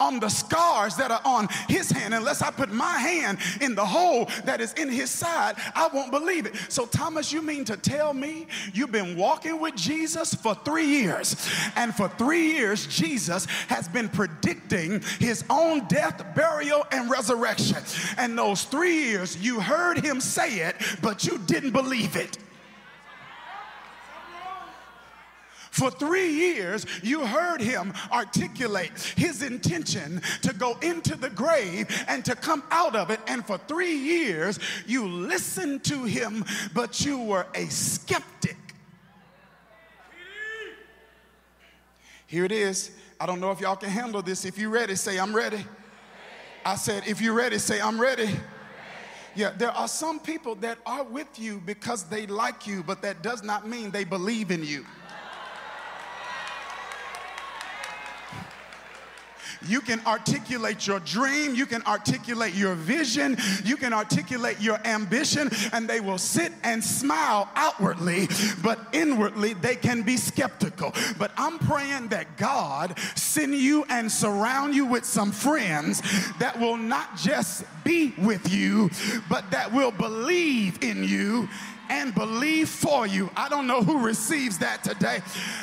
on 0.00 0.18
the 0.18 0.28
scars 0.28 0.96
that 0.96 1.10
are 1.10 1.20
on 1.24 1.48
his 1.68 1.90
hand. 1.90 2.14
Unless 2.14 2.42
I 2.42 2.50
put 2.50 2.72
my 2.72 2.98
hand 2.98 3.38
in 3.60 3.74
the 3.74 3.84
hole 3.84 4.28
that 4.44 4.60
is 4.60 4.72
in 4.74 4.88
his 4.88 5.10
side, 5.10 5.56
I 5.74 5.88
won't 5.92 6.10
believe 6.10 6.46
it. 6.46 6.56
So, 6.68 6.86
Thomas, 6.86 7.32
you 7.32 7.42
mean 7.42 7.64
to 7.66 7.76
tell 7.76 8.14
me 8.14 8.46
you've 8.72 8.92
been 8.92 9.16
walking 9.16 9.60
with 9.60 9.76
Jesus 9.76 10.34
for 10.34 10.54
three 10.54 10.86
years, 10.86 11.36
and 11.76 11.94
for 11.94 12.08
three 12.08 12.52
years, 12.52 12.86
Jesus 12.86 13.44
has 13.68 13.88
been 13.88 14.08
predicting 14.08 15.02
his 15.18 15.44
own 15.50 15.86
death, 15.86 16.24
burial, 16.34 16.86
and 16.90 17.10
resurrection. 17.10 17.78
And 18.16 18.36
those 18.36 18.64
three 18.64 19.04
years, 19.04 19.36
you 19.36 19.60
heard 19.60 19.98
him 20.04 20.20
say 20.20 20.60
it, 20.60 20.76
but 21.02 21.24
you 21.24 21.38
didn't 21.46 21.72
believe 21.72 22.16
it. 22.16 22.38
For 25.70 25.90
three 25.90 26.30
years, 26.30 26.84
you 27.02 27.24
heard 27.24 27.60
him 27.60 27.94
articulate 28.10 28.92
his 29.16 29.42
intention 29.42 30.20
to 30.42 30.52
go 30.52 30.76
into 30.82 31.16
the 31.16 31.30
grave 31.30 31.86
and 32.08 32.24
to 32.24 32.34
come 32.34 32.64
out 32.70 32.96
of 32.96 33.10
it. 33.10 33.20
And 33.28 33.46
for 33.46 33.56
three 33.56 33.94
years, 33.94 34.58
you 34.86 35.06
listened 35.06 35.84
to 35.84 36.04
him, 36.04 36.44
but 36.74 37.04
you 37.04 37.20
were 37.22 37.46
a 37.54 37.66
skeptic. 37.66 38.56
Here 42.26 42.44
it 42.44 42.52
is. 42.52 42.90
I 43.20 43.26
don't 43.26 43.40
know 43.40 43.50
if 43.50 43.60
y'all 43.60 43.76
can 43.76 43.90
handle 43.90 44.22
this. 44.22 44.44
If 44.44 44.58
you're 44.58 44.70
ready, 44.70 44.96
say, 44.96 45.18
I'm 45.18 45.34
ready. 45.34 45.64
I 46.64 46.76
said, 46.76 47.04
if 47.06 47.20
you're 47.20 47.34
ready, 47.34 47.58
say, 47.58 47.80
I'm 47.80 48.00
ready. 48.00 48.28
Yeah, 49.34 49.50
there 49.56 49.70
are 49.70 49.88
some 49.88 50.18
people 50.18 50.56
that 50.56 50.78
are 50.84 51.04
with 51.04 51.38
you 51.38 51.62
because 51.64 52.04
they 52.04 52.26
like 52.26 52.66
you, 52.66 52.82
but 52.82 53.02
that 53.02 53.22
does 53.22 53.42
not 53.42 53.68
mean 53.68 53.90
they 53.90 54.04
believe 54.04 54.50
in 54.50 54.64
you. 54.64 54.84
You 59.66 59.80
can 59.80 60.00
articulate 60.06 60.86
your 60.86 61.00
dream, 61.00 61.54
you 61.54 61.66
can 61.66 61.82
articulate 61.82 62.54
your 62.54 62.74
vision, 62.74 63.36
you 63.64 63.76
can 63.76 63.92
articulate 63.92 64.60
your 64.60 64.78
ambition, 64.86 65.50
and 65.72 65.88
they 65.88 66.00
will 66.00 66.18
sit 66.18 66.52
and 66.62 66.82
smile 66.82 67.48
outwardly, 67.54 68.28
but 68.62 68.78
inwardly 68.92 69.54
they 69.54 69.76
can 69.76 70.02
be 70.02 70.16
skeptical. 70.16 70.94
But 71.18 71.32
I'm 71.36 71.58
praying 71.58 72.08
that 72.08 72.36
God 72.36 72.98
send 73.14 73.54
you 73.54 73.84
and 73.88 74.10
surround 74.10 74.74
you 74.74 74.86
with 74.86 75.04
some 75.04 75.32
friends 75.32 76.02
that 76.38 76.58
will 76.58 76.76
not 76.76 77.16
just 77.16 77.64
be 77.84 78.14
with 78.18 78.52
you, 78.52 78.90
but 79.28 79.50
that 79.50 79.72
will 79.72 79.90
believe 79.90 80.82
in 80.82 81.04
you 81.04 81.48
and 81.90 82.14
believe 82.14 82.68
for 82.68 83.06
you. 83.06 83.28
I 83.36 83.48
don't 83.48 83.66
know 83.66 83.82
who 83.82 83.98
receives 83.98 84.58
that 84.58 84.82
today. 84.84 85.20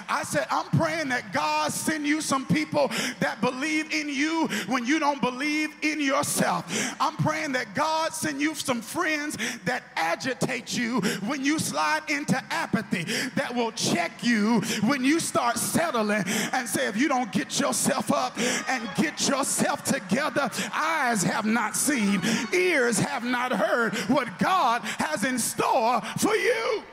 I 0.09 0.23
said, 0.23 0.45
I'm 0.51 0.69
praying 0.77 1.09
that 1.09 1.31
God 1.33 1.71
send 1.71 2.05
you 2.05 2.21
some 2.21 2.45
people 2.45 2.91
that 3.19 3.39
believe 3.41 3.93
in 3.93 4.09
you 4.09 4.47
when 4.67 4.85
you 4.85 4.99
don't 4.99 5.21
believe 5.21 5.73
in 5.81 6.01
yourself. 6.01 6.65
I'm 6.99 7.15
praying 7.15 7.53
that 7.53 7.73
God 7.73 8.13
send 8.13 8.41
you 8.41 8.53
some 8.55 8.81
friends 8.81 9.37
that 9.65 9.83
agitate 9.95 10.77
you 10.77 10.99
when 11.25 11.43
you 11.43 11.59
slide 11.59 12.01
into 12.09 12.41
apathy, 12.51 13.03
that 13.35 13.55
will 13.55 13.71
check 13.71 14.23
you 14.23 14.59
when 14.83 15.03
you 15.03 15.19
start 15.19 15.57
settling 15.57 16.23
and 16.51 16.67
say, 16.67 16.87
if 16.87 16.97
you 16.97 17.07
don't 17.07 17.31
get 17.31 17.59
yourself 17.59 18.11
up 18.11 18.37
and 18.67 18.87
get 18.97 19.29
yourself 19.29 19.83
together, 19.85 20.49
eyes 20.73 21.23
have 21.23 21.45
not 21.45 21.75
seen, 21.75 22.21
ears 22.53 22.99
have 22.99 23.23
not 23.23 23.53
heard 23.53 23.95
what 24.09 24.37
God 24.39 24.81
has 24.81 25.23
in 25.23 25.39
store 25.39 26.01
for 26.17 26.35
you. 26.35 26.83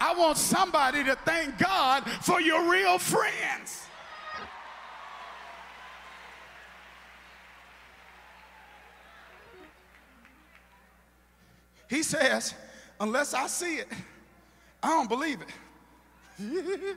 I 0.00 0.14
want 0.14 0.38
somebody 0.38 1.04
to 1.04 1.14
thank 1.14 1.58
God 1.58 2.08
for 2.22 2.40
your 2.40 2.70
real 2.70 2.98
friends. 2.98 3.86
He 11.88 12.02
says, 12.04 12.54
unless 13.00 13.34
I 13.34 13.48
see 13.48 13.76
it, 13.76 13.88
I 14.82 14.88
don't 14.88 15.08
believe 15.08 15.40
it. 15.42 15.48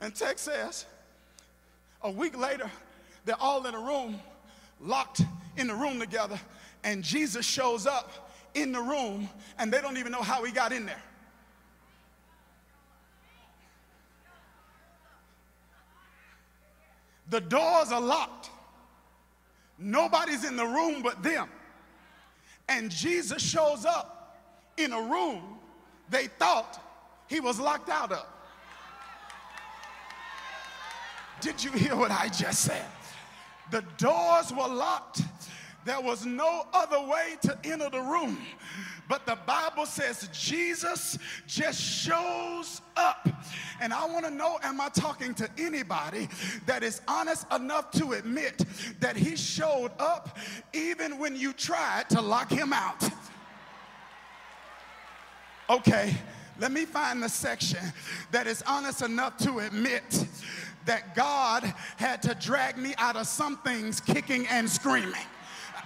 and 0.00 0.14
text 0.14 0.44
says, 0.44 0.84
a 2.02 2.10
week 2.10 2.38
later, 2.38 2.70
they're 3.24 3.40
all 3.40 3.66
in 3.66 3.74
a 3.74 3.80
room, 3.80 4.20
locked 4.80 5.22
in 5.56 5.66
the 5.66 5.74
room 5.74 5.98
together, 5.98 6.38
and 6.84 7.02
Jesus 7.02 7.46
shows 7.46 7.86
up 7.86 8.31
in 8.54 8.72
the 8.72 8.80
room, 8.80 9.28
and 9.58 9.72
they 9.72 9.80
don't 9.80 9.96
even 9.96 10.12
know 10.12 10.22
how 10.22 10.44
he 10.44 10.52
got 10.52 10.72
in 10.72 10.86
there. 10.86 11.02
The 17.30 17.40
doors 17.40 17.90
are 17.92 18.00
locked. 18.00 18.50
Nobody's 19.78 20.44
in 20.44 20.56
the 20.56 20.66
room 20.66 21.02
but 21.02 21.22
them. 21.22 21.48
And 22.68 22.90
Jesus 22.90 23.42
shows 23.42 23.84
up 23.84 24.38
in 24.76 24.92
a 24.92 25.00
room 25.00 25.58
they 26.10 26.26
thought 26.26 26.78
he 27.28 27.40
was 27.40 27.58
locked 27.58 27.88
out 27.88 28.12
of. 28.12 28.26
Did 31.40 31.64
you 31.64 31.72
hear 31.72 31.96
what 31.96 32.10
I 32.10 32.28
just 32.28 32.60
said? 32.60 32.84
The 33.70 33.82
doors 33.96 34.52
were 34.52 34.68
locked. 34.68 35.22
There 35.84 36.00
was 36.00 36.24
no 36.24 36.66
other 36.72 37.00
way 37.00 37.36
to 37.42 37.58
enter 37.64 37.90
the 37.90 38.00
room. 38.00 38.38
But 39.08 39.26
the 39.26 39.36
Bible 39.46 39.84
says 39.84 40.28
Jesus 40.32 41.18
just 41.46 41.80
shows 41.80 42.80
up. 42.96 43.28
And 43.80 43.92
I 43.92 44.06
want 44.06 44.24
to 44.24 44.30
know 44.30 44.58
am 44.62 44.80
I 44.80 44.88
talking 44.90 45.34
to 45.34 45.48
anybody 45.58 46.28
that 46.66 46.82
is 46.82 47.00
honest 47.08 47.46
enough 47.52 47.90
to 47.92 48.12
admit 48.12 48.64
that 49.00 49.16
he 49.16 49.36
showed 49.36 49.90
up 49.98 50.38
even 50.72 51.18
when 51.18 51.36
you 51.36 51.52
tried 51.52 52.08
to 52.10 52.20
lock 52.20 52.50
him 52.50 52.72
out? 52.72 53.02
Okay, 55.68 56.14
let 56.60 56.70
me 56.70 56.84
find 56.84 57.22
the 57.22 57.28
section 57.28 57.80
that 58.30 58.46
is 58.46 58.62
honest 58.66 59.02
enough 59.02 59.36
to 59.38 59.60
admit 59.60 60.26
that 60.84 61.14
God 61.14 61.64
had 61.96 62.22
to 62.22 62.34
drag 62.34 62.76
me 62.76 62.94
out 62.98 63.16
of 63.16 63.26
some 63.26 63.56
things 63.58 64.00
kicking 64.00 64.46
and 64.48 64.68
screaming. 64.68 65.14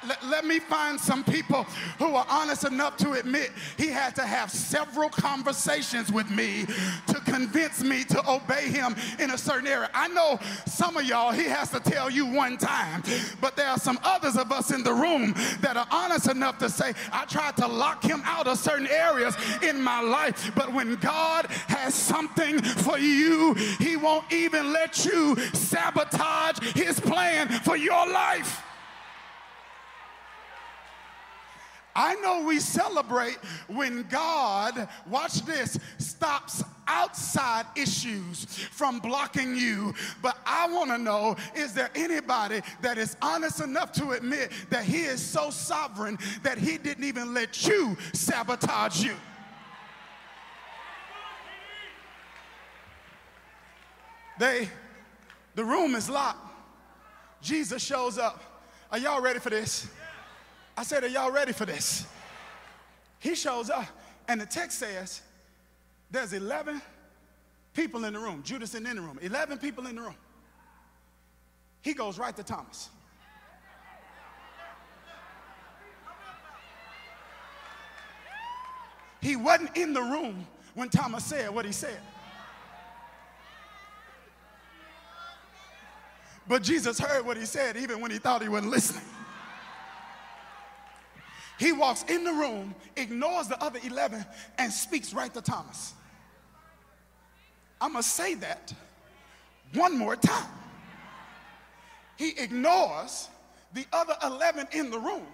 Let, 0.07 0.25
let, 0.27 0.45
me 0.45 0.61
find 0.61 1.01
some 1.01 1.25
people 1.25 1.65
who 1.99 2.15
are 2.15 2.27
honest 2.29 2.65
enough 2.65 2.97
to 2.99 3.13
admit 3.13 3.51
he 3.77 3.89
had 3.89 4.15
to 4.17 4.23
have 4.23 4.51
several 4.51 5.09
conversations 5.09 6.13
with 6.13 6.31
me 6.31 6.67
to 7.09 7.15
convince 7.25 7.83
me 7.83 8.05
to 8.05 8.31
obey 8.31 8.69
him 8.69 8.95
in 9.19 9.31
a 9.31 9.39
certain 9.39 9.67
area. 9.67 9.91
I 9.93 10.09
know 10.09 10.39
some 10.67 10.97
of 10.97 11.05
y'all, 11.05 11.33
he 11.33 11.45
has 11.45 11.71
to 11.71 11.81
tell 11.81 12.11
you 12.11 12.27
one 12.27 12.59
time, 12.59 13.03
but 13.41 13.57
there 13.57 13.69
are 13.69 13.79
some 13.79 13.99
others 14.05 14.37
of 14.37 14.53
us 14.53 14.71
in 14.71 14.83
the 14.83 14.93
room 14.93 15.35
that 15.61 15.77
are 15.77 15.87
honest 15.91 16.31
enough 16.31 16.59
to 16.59 16.69
say, 16.69 16.93
I 17.13 17.25
tried 17.25 17.57
to 17.57 17.67
lock 17.67 18.05
him 18.05 18.23
out 18.25 18.47
of 18.47 18.59
certain 18.59 18.87
areas 18.89 19.37
in 19.63 19.81
my 19.83 20.01
life, 20.01 20.53
but 20.55 20.73
when 20.73 20.97
God 20.97 21.47
has 21.69 21.95
something 21.95 22.63
for 22.63 22.99
you, 22.99 23.55
he 23.79 23.97
won't 23.97 24.31
even 24.33 24.73
let 24.73 25.05
you 25.05 25.37
sabotage 25.53 26.59
his 26.75 27.01
plan 27.01 27.49
for 27.49 27.77
your 27.77 28.07
life. 28.09 28.63
I 31.97 32.15
know 32.17 32.45
we 32.45 32.61
celebrate 32.61 33.39
when 33.69 34.03
God, 34.11 34.87
watch 35.09 35.41
this, 35.47 35.79
stops 35.97 36.63
outside 36.87 37.65
issues 37.75 38.45
from 38.45 38.99
blocking 38.99 39.57
you. 39.57 39.95
But 40.21 40.37
I 40.45 40.71
want 40.71 40.91
to 40.91 40.99
know 40.99 41.37
is 41.55 41.73
there 41.73 41.91
anybody 41.95 42.61
that 42.83 42.99
is 42.99 43.17
honest 43.23 43.63
enough 43.63 43.93
to 43.93 44.11
admit 44.11 44.53
that 44.69 44.85
He 44.85 45.05
is 45.05 45.23
so 45.23 45.49
sovereign 45.49 46.19
that 46.43 46.59
He 46.59 46.77
didn't 46.77 47.05
even 47.05 47.33
let 47.33 47.67
you 47.67 47.97
sabotage 48.13 49.03
you? 49.03 49.15
They, 54.39 54.69
the 55.55 55.65
room 55.65 55.95
is 55.95 56.11
locked. 56.11 56.43
Jesus 57.41 57.83
shows 57.83 58.19
up. 58.19 58.43
Are 58.93 58.99
y'all 58.99 59.23
ready 59.23 59.39
for 59.39 59.49
this? 59.49 59.89
I 60.77 60.83
said, 60.83 61.05
Are 61.05 61.09
y'all 61.09 61.33
ready 61.33 61.53
for 61.53 61.65
this? 61.65 62.07
He 63.19 63.35
shows 63.35 63.71
up, 63.71 63.87
and 64.29 64.41
the 64.41 64.47
text 64.47 64.79
says 64.79 65.23
there's 66.11 66.33
11 66.33 66.81
people 67.75 68.05
in 68.05 68.13
the 68.13 68.19
room. 68.19 68.43
Judas 68.45 68.75
in 68.75 68.85
the 68.85 68.95
room. 68.95 69.19
11 69.21 69.59
people 69.59 69.87
in 69.87 69.97
the 69.97 70.03
room. 70.03 70.15
He 71.83 71.95
goes 71.95 72.19
right 72.19 72.37
to 72.37 72.43
Thomas. 72.43 72.91
He 79.21 79.35
wasn't 79.35 79.77
in 79.77 79.93
the 79.93 80.03
room 80.03 80.47
when 80.75 80.89
Thomas 80.89 81.25
said 81.25 81.51
what 81.51 81.65
he 81.65 81.73
said. 81.73 81.99
But 86.49 86.63
Jesus 86.63 86.99
heard 86.99 87.27
what 87.27 87.37
he 87.37 87.45
said 87.45 87.77
even 87.77 88.01
when 88.01 88.13
he 88.13 88.19
thought 88.19 88.41
he 88.41 88.49
wasn't 88.49 88.71
listening. 88.71 89.03
He 91.59 91.73
walks 91.73 92.05
in 92.05 92.25
the 92.25 92.33
room, 92.33 92.75
ignores 92.97 93.49
the 93.49 93.63
other 93.63 93.81
11, 93.83 94.25
and 94.59 94.73
speaks 94.73 95.15
right 95.15 95.33
to 95.35 95.41
Thomas. 95.41 95.95
I'm 97.81 97.93
going 97.93 98.03
to 98.03 98.09
say 98.09 98.35
that 98.35 98.73
one 99.75 99.97
more 99.97 100.17
time. 100.17 100.51
He 102.17 102.31
ignores 102.39 103.29
the 103.75 103.87
other 103.93 104.15
11 104.23 104.69
in 104.73 104.91
the 104.91 104.99
room 104.99 105.27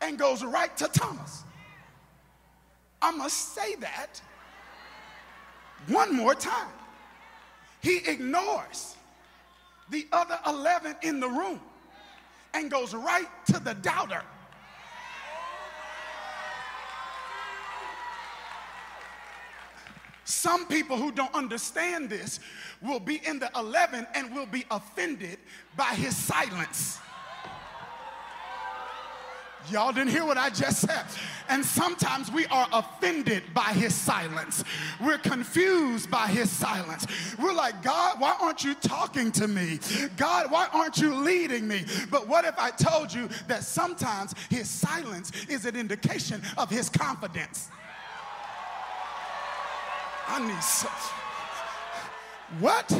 and 0.00 0.18
goes 0.18 0.44
right 0.44 0.76
to 0.76 0.88
Thomas. 0.88 1.44
I'm 3.00 3.18
going 3.18 3.28
to 3.28 3.34
say 3.34 3.76
that 3.76 4.20
one 5.88 6.14
more 6.14 6.34
time. 6.34 6.72
He 7.80 7.98
ignores 7.98 8.96
the 9.90 10.06
other 10.12 10.38
11 10.46 10.96
in 11.02 11.20
the 11.20 11.28
room 11.28 11.60
and 12.54 12.70
goes 12.70 12.94
right 12.94 13.28
to 13.46 13.60
the 13.60 13.74
doubter. 13.74 14.22
Some 20.26 20.66
people 20.66 20.96
who 20.96 21.12
don't 21.12 21.32
understand 21.34 22.10
this 22.10 22.40
will 22.82 22.98
be 22.98 23.24
in 23.24 23.38
the 23.38 23.48
11 23.56 24.08
and 24.12 24.34
will 24.34 24.46
be 24.46 24.64
offended 24.72 25.38
by 25.76 25.94
his 25.94 26.16
silence. 26.16 26.98
Y'all 29.70 29.92
didn't 29.92 30.10
hear 30.10 30.24
what 30.24 30.36
I 30.36 30.50
just 30.50 30.80
said. 30.80 31.04
And 31.48 31.64
sometimes 31.64 32.30
we 32.32 32.44
are 32.46 32.66
offended 32.72 33.44
by 33.54 33.72
his 33.72 33.94
silence. 33.94 34.64
We're 35.00 35.18
confused 35.18 36.10
by 36.10 36.26
his 36.26 36.50
silence. 36.50 37.06
We're 37.38 37.52
like, 37.54 37.82
God, 37.82 38.20
why 38.20 38.36
aren't 38.40 38.64
you 38.64 38.74
talking 38.74 39.30
to 39.32 39.46
me? 39.46 39.78
God, 40.16 40.50
why 40.50 40.66
aren't 40.72 40.98
you 40.98 41.14
leading 41.14 41.68
me? 41.68 41.84
But 42.10 42.26
what 42.26 42.44
if 42.44 42.58
I 42.58 42.70
told 42.70 43.14
you 43.14 43.28
that 43.46 43.62
sometimes 43.62 44.34
his 44.50 44.68
silence 44.68 45.30
is 45.48 45.66
an 45.66 45.76
indication 45.76 46.42
of 46.58 46.68
his 46.68 46.88
confidence? 46.88 47.68
I 50.28 50.46
need 50.46 50.62
some. 50.62 50.90
What 52.60 52.90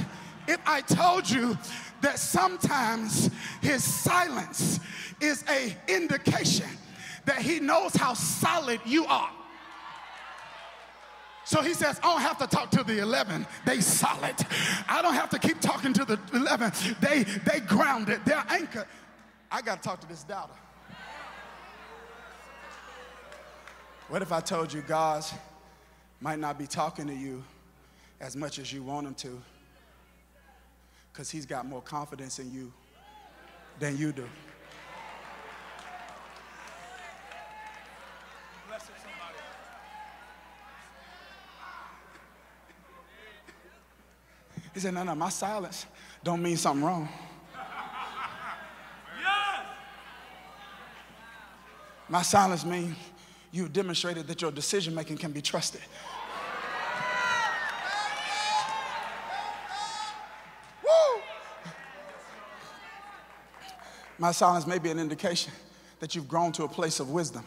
if 0.48 0.60
I 0.66 0.80
told 0.80 1.28
you 1.28 1.56
that 2.00 2.18
sometimes 2.18 3.30
his 3.60 3.82
silence 3.82 4.80
is 5.20 5.44
a 5.48 5.76
indication 5.88 6.68
that 7.24 7.38
he 7.38 7.60
knows 7.60 7.94
how 7.94 8.14
solid 8.14 8.80
you 8.84 9.06
are? 9.06 9.30
So 11.44 11.62
he 11.62 11.74
says, 11.74 12.00
I 12.02 12.12
don't 12.12 12.22
have 12.22 12.38
to 12.38 12.46
talk 12.48 12.72
to 12.72 12.82
the 12.82 12.98
11. 12.98 13.46
They 13.64 13.80
solid. 13.80 14.34
I 14.88 15.00
don't 15.00 15.14
have 15.14 15.30
to 15.30 15.38
keep 15.38 15.60
talking 15.60 15.92
to 15.92 16.04
the 16.04 16.18
11. 16.34 16.72
They, 17.00 17.22
they 17.22 17.60
grounded. 17.60 18.20
They're 18.24 18.44
anchored. 18.48 18.86
I 19.50 19.62
got 19.62 19.80
to 19.80 19.88
talk 19.88 20.00
to 20.00 20.08
this 20.08 20.24
doubter. 20.24 20.54
What 24.08 24.22
if 24.22 24.32
I 24.32 24.40
told 24.40 24.72
you 24.72 24.82
God 24.82 25.24
might 26.20 26.38
not 26.38 26.58
be 26.58 26.66
talking 26.66 27.06
to 27.06 27.14
you 27.14 27.42
as 28.20 28.36
much 28.36 28.58
as 28.58 28.72
you 28.72 28.82
want 28.82 29.06
him 29.06 29.14
to 29.14 29.40
because 31.12 31.30
he's 31.30 31.46
got 31.46 31.66
more 31.66 31.82
confidence 31.82 32.38
in 32.38 32.52
you 32.52 32.72
than 33.78 33.96
you 33.96 34.12
do? 34.12 34.26
He 44.74 44.80
said, 44.80 44.92
no, 44.92 45.04
no, 45.04 45.14
my 45.14 45.30
silence 45.30 45.86
don't 46.22 46.42
mean 46.42 46.58
something 46.58 46.84
wrong. 46.84 47.08
My 52.10 52.20
silence 52.20 52.62
means 52.62 52.94
you've 53.56 53.72
demonstrated 53.72 54.26
that 54.26 54.42
your 54.42 54.52
decision 54.52 54.94
making 54.94 55.16
can 55.16 55.32
be 55.32 55.40
trusted. 55.40 55.80
Woo! 60.82 61.22
My 64.18 64.32
silence 64.32 64.66
may 64.66 64.78
be 64.78 64.90
an 64.90 64.98
indication 64.98 65.52
that 66.00 66.14
you've 66.14 66.28
grown 66.28 66.52
to 66.52 66.64
a 66.64 66.68
place 66.68 67.00
of 67.00 67.10
wisdom. 67.10 67.44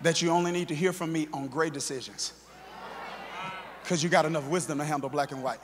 That 0.00 0.22
you 0.22 0.30
only 0.30 0.52
need 0.52 0.68
to 0.68 0.74
hear 0.76 0.92
from 0.92 1.12
me 1.12 1.26
on 1.32 1.48
great 1.48 1.72
decisions 1.72 2.32
because 3.82 4.04
you 4.04 4.08
got 4.08 4.24
enough 4.24 4.46
wisdom 4.46 4.78
to 4.78 4.84
handle 4.84 5.08
black 5.08 5.32
and 5.32 5.42
white. 5.42 5.58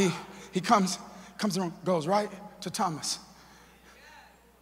He, 0.00 0.10
he 0.52 0.60
comes, 0.62 0.98
comes 1.36 1.58
and 1.58 1.72
goes 1.84 2.06
right 2.06 2.30
to 2.62 2.70
Thomas. 2.70 3.18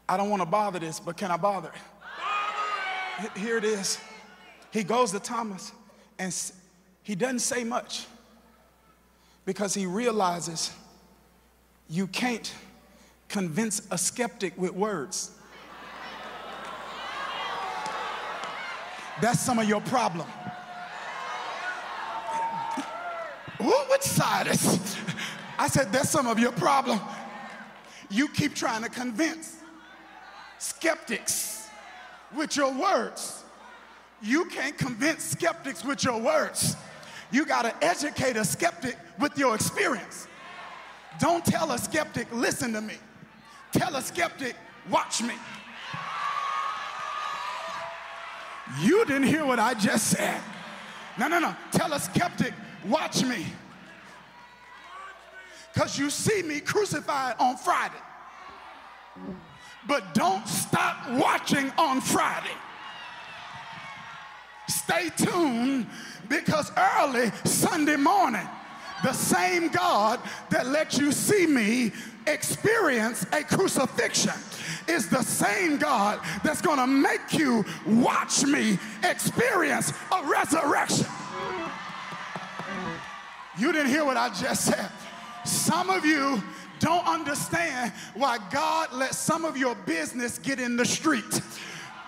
I 0.08 0.16
don't 0.16 0.30
want 0.30 0.42
to 0.42 0.46
bother 0.46 0.80
this, 0.80 0.98
but 0.98 1.16
can 1.16 1.30
I 1.30 1.36
bother 1.36 1.70
it? 3.20 3.38
Here 3.38 3.56
it 3.56 3.64
is. 3.64 4.00
He 4.72 4.82
goes 4.82 5.12
to 5.12 5.20
Thomas 5.20 5.72
and 6.18 6.34
he 7.04 7.14
doesn't 7.14 7.38
say 7.38 7.62
much 7.62 8.06
because 9.44 9.74
he 9.74 9.86
realizes 9.86 10.72
you 11.88 12.08
can't 12.08 12.52
convince 13.28 13.86
a 13.92 13.98
skeptic 13.98 14.58
with 14.58 14.72
words. 14.72 15.30
That's 19.20 19.38
some 19.38 19.60
of 19.60 19.68
your 19.68 19.80
problem. 19.82 20.26
which 23.98 24.06
side 24.06 24.46
is? 24.46 24.96
I 25.58 25.68
said, 25.68 25.92
that's 25.92 26.10
some 26.10 26.26
of 26.26 26.38
your 26.38 26.52
problem. 26.52 27.00
You 28.10 28.28
keep 28.28 28.54
trying 28.54 28.82
to 28.82 28.88
convince 28.88 29.56
skeptics 30.58 31.68
with 32.36 32.56
your 32.56 32.72
words. 32.72 33.44
You 34.22 34.46
can't 34.46 34.76
convince 34.76 35.24
skeptics 35.24 35.84
with 35.84 36.04
your 36.04 36.20
words. 36.20 36.76
You 37.30 37.44
got 37.44 37.62
to 37.62 37.84
educate 37.84 38.36
a 38.36 38.44
skeptic 38.44 38.96
with 39.18 39.36
your 39.36 39.54
experience. 39.54 40.26
Don't 41.18 41.44
tell 41.44 41.72
a 41.72 41.78
skeptic, 41.78 42.28
listen 42.32 42.72
to 42.72 42.80
me. 42.80 42.94
Tell 43.72 43.94
a 43.96 44.02
skeptic, 44.02 44.56
watch 44.90 45.22
me. 45.22 45.34
You 48.80 49.04
didn't 49.06 49.24
hear 49.24 49.44
what 49.44 49.58
I 49.58 49.74
just 49.74 50.08
said. 50.08 50.40
No, 51.18 51.26
no, 51.26 51.38
no. 51.38 51.54
Tell 51.72 51.92
a 51.92 52.00
skeptic, 52.00 52.52
watch 52.86 53.22
me. 53.22 53.46
Because 55.72 55.98
you 55.98 56.10
see 56.10 56.42
me 56.42 56.60
crucified 56.60 57.36
on 57.38 57.56
Friday. 57.56 57.94
But 59.86 60.14
don't 60.14 60.46
stop 60.46 61.10
watching 61.12 61.70
on 61.78 62.00
Friday. 62.00 62.54
Stay 64.68 65.08
tuned 65.16 65.86
because 66.28 66.70
early 66.76 67.30
Sunday 67.44 67.96
morning, 67.96 68.46
the 69.02 69.12
same 69.12 69.68
God 69.68 70.20
that 70.50 70.66
let 70.66 70.98
you 70.98 71.12
see 71.12 71.46
me 71.46 71.92
experience 72.26 73.24
a 73.32 73.42
crucifixion 73.42 74.34
is 74.86 75.08
the 75.08 75.22
same 75.22 75.78
God 75.78 76.20
that's 76.42 76.60
going 76.60 76.78
to 76.78 76.86
make 76.86 77.32
you 77.32 77.64
watch 77.86 78.44
me 78.44 78.78
experience 79.04 79.92
a 80.12 80.24
resurrection. 80.26 81.06
You 83.58 83.72
didn't 83.72 83.88
hear 83.90 84.04
what 84.04 84.16
I 84.16 84.28
just 84.28 84.66
said. 84.66 84.90
Some 85.48 85.88
of 85.88 86.04
you 86.04 86.42
don't 86.78 87.06
understand 87.06 87.92
why 88.14 88.38
God 88.50 88.92
let 88.92 89.14
some 89.14 89.44
of 89.44 89.56
your 89.56 89.74
business 89.86 90.38
get 90.38 90.60
in 90.60 90.76
the 90.76 90.84
street. 90.84 91.40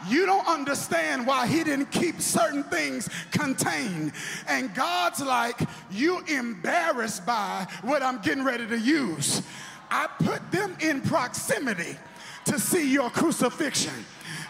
You 0.08 0.26
don't 0.26 0.46
understand 0.46 1.26
why 1.26 1.46
he 1.46 1.64
didn't 1.64 1.90
keep 1.90 2.20
certain 2.20 2.62
things 2.64 3.08
contained. 3.30 4.12
And 4.46 4.74
God's 4.74 5.20
like, 5.20 5.60
you 5.90 6.20
embarrassed 6.26 7.26
by 7.26 7.66
what 7.82 8.02
I'm 8.02 8.20
getting 8.20 8.44
ready 8.44 8.66
to 8.66 8.78
use. 8.78 9.42
I 9.90 10.06
put 10.18 10.50
them 10.52 10.76
in 10.80 11.00
proximity 11.00 11.96
to 12.44 12.58
see 12.58 12.90
your 12.92 13.10
crucifixion 13.10 14.04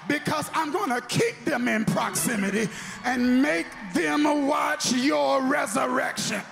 because 0.08 0.50
I'm 0.52 0.72
going 0.72 0.90
to 0.90 1.00
keep 1.02 1.44
them 1.44 1.68
in 1.68 1.84
proximity 1.84 2.68
and 3.04 3.40
make 3.40 3.66
them 3.94 4.46
watch 4.46 4.92
your 4.92 5.42
resurrection. 5.42 6.42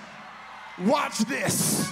Watch 0.85 1.19
this. 1.19 1.91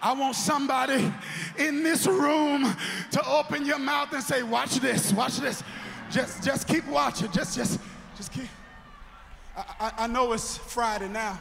I 0.00 0.12
want 0.12 0.36
somebody 0.36 1.12
in 1.58 1.82
this 1.82 2.06
room 2.06 2.64
to 3.10 3.28
open 3.28 3.66
your 3.66 3.78
mouth 3.78 4.12
and 4.12 4.22
say, 4.22 4.42
watch 4.42 4.76
this, 4.76 5.12
watch 5.12 5.38
this. 5.38 5.62
Just, 6.10 6.42
just 6.42 6.68
keep 6.68 6.86
watching. 6.86 7.30
Just, 7.32 7.56
just, 7.56 7.80
just 8.16 8.32
keep. 8.32 8.48
I, 9.56 9.64
I, 9.80 9.92
I 10.04 10.06
know 10.06 10.32
it's 10.32 10.56
Friday 10.56 11.08
now, 11.08 11.38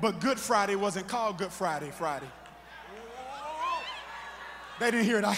but 0.00 0.20
Good 0.20 0.40
Friday 0.40 0.76
wasn't 0.76 1.08
called 1.08 1.38
Good 1.38 1.52
Friday 1.52 1.90
Friday. 1.90 2.26
They 4.80 4.90
didn't 4.90 5.06
hear 5.06 5.18
it. 5.18 5.24
I, 5.24 5.36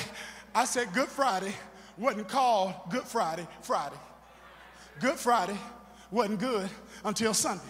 I 0.54 0.64
said 0.64 0.92
Good 0.92 1.08
Friday 1.08 1.52
wasn't 1.96 2.28
called 2.28 2.74
Good 2.90 3.04
Friday 3.04 3.46
Friday. 3.62 3.96
Good 5.00 5.16
Friday 5.16 5.56
wasn't 6.10 6.40
good 6.40 6.68
until 7.04 7.34
Sunday. 7.34 7.62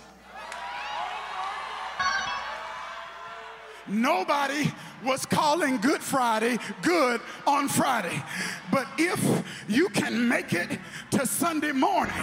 Nobody 3.88 4.70
was 5.05 5.24
calling 5.24 5.79
Good 5.79 6.03
Friday 6.03 6.59
good 6.83 7.20
on 7.46 7.68
Friday. 7.68 8.22
But 8.70 8.87
if 8.98 9.44
you 9.68 9.88
can 9.90 10.29
make 10.29 10.53
it 10.53 10.79
to 11.12 11.27
Sunday 11.27 11.72
morning, 11.72 12.14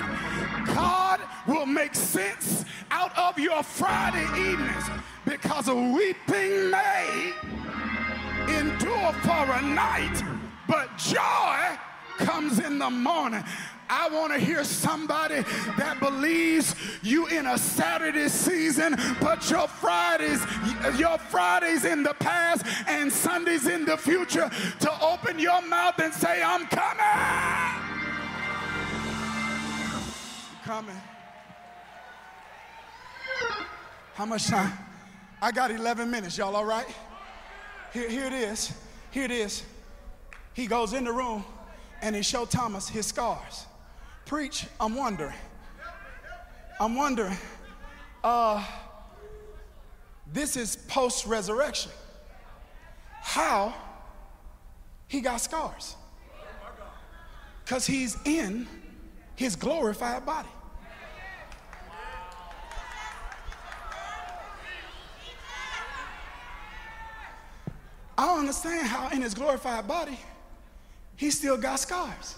God 0.65 1.21
will 1.47 1.65
make 1.65 1.95
sense 1.95 2.65
out 2.91 3.17
of 3.17 3.39
your 3.39 3.63
Friday 3.63 4.25
evenings 4.51 4.83
because 5.25 5.67
a 5.67 5.75
weeping 5.75 6.69
may 6.69 7.33
endure 8.47 9.13
for 9.23 9.51
a 9.51 9.61
night, 9.61 10.23
but 10.67 10.95
joy 10.97 11.77
comes 12.17 12.59
in 12.59 12.77
the 12.79 12.89
morning. 12.89 13.43
I 13.89 14.09
want 14.09 14.33
to 14.33 14.39
hear 14.39 14.63
somebody 14.63 15.41
that 15.77 15.99
believes 15.99 16.75
you 17.01 17.27
in 17.27 17.45
a 17.45 17.57
Saturday 17.57 18.27
season, 18.29 18.95
but 19.21 19.49
your 19.49 19.67
Fridays, 19.67 20.43
your 20.97 21.17
Fridays 21.17 21.85
in 21.85 22.03
the 22.03 22.13
past 22.15 22.65
and 22.87 23.11
Sundays 23.11 23.67
in 23.67 23.85
the 23.85 23.97
future 23.97 24.49
to 24.79 25.03
open 25.03 25.39
your 25.39 25.61
mouth 25.61 25.99
and 25.99 26.13
say, 26.13 26.41
I'm 26.43 26.65
coming. 26.67 27.05
Coming. 30.63 31.01
How 34.15 34.25
much 34.25 34.47
time? 34.47 34.71
I 35.41 35.51
got 35.51 35.71
11 35.71 36.09
minutes. 36.09 36.37
Y'all 36.37 36.55
all 36.55 36.65
right? 36.65 36.87
Here, 37.93 38.09
here 38.09 38.25
it 38.25 38.33
is. 38.33 38.73
Here 39.11 39.25
it 39.25 39.31
is. 39.31 39.63
He 40.53 40.67
goes 40.67 40.93
in 40.93 41.03
the 41.03 41.11
room 41.11 41.43
and 42.01 42.15
he 42.15 42.21
showed 42.21 42.49
Thomas 42.49 42.87
his 42.87 43.05
scars. 43.05 43.64
Preach, 44.25 44.65
I'm 44.79 44.95
wondering. 44.95 45.35
I'm 46.79 46.95
wondering. 46.95 47.37
Uh, 48.23 48.65
this 50.33 50.57
is 50.57 50.75
post 50.75 51.27
resurrection. 51.27 51.91
How 53.21 53.73
he 55.07 55.21
got 55.21 55.41
scars? 55.41 55.95
Because 57.63 57.85
he's 57.85 58.17
in 58.25 58.67
his 59.35 59.55
glorified 59.55 60.25
body. 60.25 60.49
I 68.17 68.25
don't 68.27 68.39
understand 68.39 68.87
how 68.87 69.09
in 69.09 69.21
his 69.21 69.33
glorified 69.33 69.87
body 69.87 70.17
he 71.15 71.29
still 71.31 71.57
got 71.57 71.79
scars. 71.79 72.35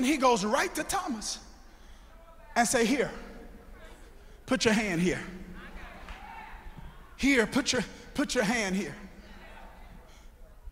And 0.00 0.06
he 0.06 0.16
goes 0.16 0.46
right 0.46 0.74
to 0.76 0.82
Thomas 0.82 1.40
and 2.56 2.66
say, 2.66 2.86
Here, 2.86 3.10
put 4.46 4.64
your 4.64 4.72
hand 4.72 5.02
here. 5.02 5.20
Here, 7.18 7.46
put 7.46 7.74
your, 7.74 7.84
put 8.14 8.34
your 8.34 8.44
hand 8.44 8.76
here. 8.76 8.96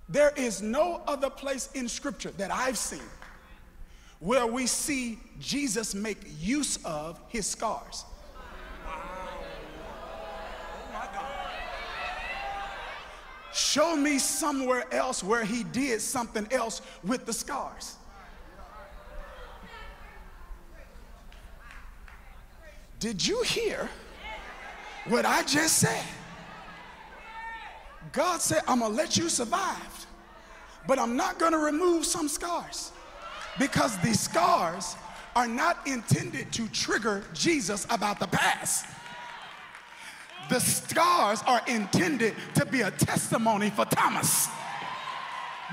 There 0.09 0.33
is 0.35 0.63
no 0.63 1.03
other 1.07 1.29
place 1.29 1.69
in 1.75 1.91
Scripture 1.91 2.31
that 2.39 2.51
I've 2.51 2.79
seen 2.79 3.03
where 4.19 4.47
we 4.47 4.67
see 4.67 5.19
Jesus 5.39 5.95
make 5.95 6.17
use 6.41 6.79
of 6.83 7.21
his 7.29 7.47
scars. 7.47 8.07
Show 13.53 13.95
me 13.95 14.19
somewhere 14.19 14.87
else 14.91 15.23
where 15.23 15.45
he 15.45 15.65
did 15.65 16.01
something 16.01 16.49
else 16.51 16.81
with 17.05 17.27
the 17.27 17.35
scars. 17.35 17.97
Did 23.01 23.25
you 23.25 23.43
hear 23.43 23.89
what 25.07 25.25
I 25.25 25.43
just 25.43 25.79
said? 25.79 26.05
God 28.13 28.41
said, 28.41 28.63
I'm 28.67 28.81
gonna 28.81 28.95
let 28.95 29.17
you 29.17 29.29
survive, 29.29 30.07
but 30.87 30.99
I'm 30.99 31.17
not 31.17 31.39
gonna 31.39 31.59
remove 31.59 32.05
some 32.05 32.29
scars 32.29 32.93
because 33.59 33.97
these 33.99 34.19
scars 34.19 34.97
are 35.37 35.47
not 35.47 35.87
intended 35.87 36.53
to 36.53 36.69
trigger 36.69 37.23
Jesus 37.35 37.87
about 37.91 38.19
the 38.19 38.27
past. 38.27 38.87
The 40.49 40.59
scars 40.59 41.43
are 41.47 41.61
intended 41.69 42.35
to 42.55 42.65
be 42.65 42.81
a 42.81 42.91
testimony 42.91 43.71
for 43.71 43.85
Thomas 43.85 44.49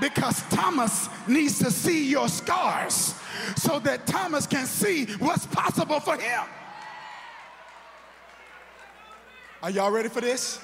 because 0.00 0.42
Thomas 0.50 1.08
needs 1.26 1.58
to 1.60 1.70
see 1.70 2.08
your 2.08 2.28
scars 2.28 3.14
so 3.56 3.78
that 3.80 4.06
Thomas 4.06 4.46
can 4.46 4.66
see 4.66 5.06
what's 5.18 5.46
possible 5.46 5.98
for 5.98 6.16
him. 6.18 6.44
Are 9.62 9.70
y'all 9.70 9.90
ready 9.90 10.10
for 10.10 10.20
this? 10.20 10.60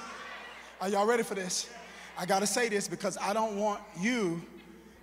Are 0.79 0.87
y'all 0.87 1.07
ready 1.07 1.23
for 1.23 1.33
this? 1.33 1.67
I 2.15 2.27
got 2.27 2.39
to 2.39 2.47
say 2.47 2.69
this 2.69 2.87
because 2.87 3.17
I 3.17 3.33
don't 3.33 3.57
want 3.57 3.81
you 3.99 4.41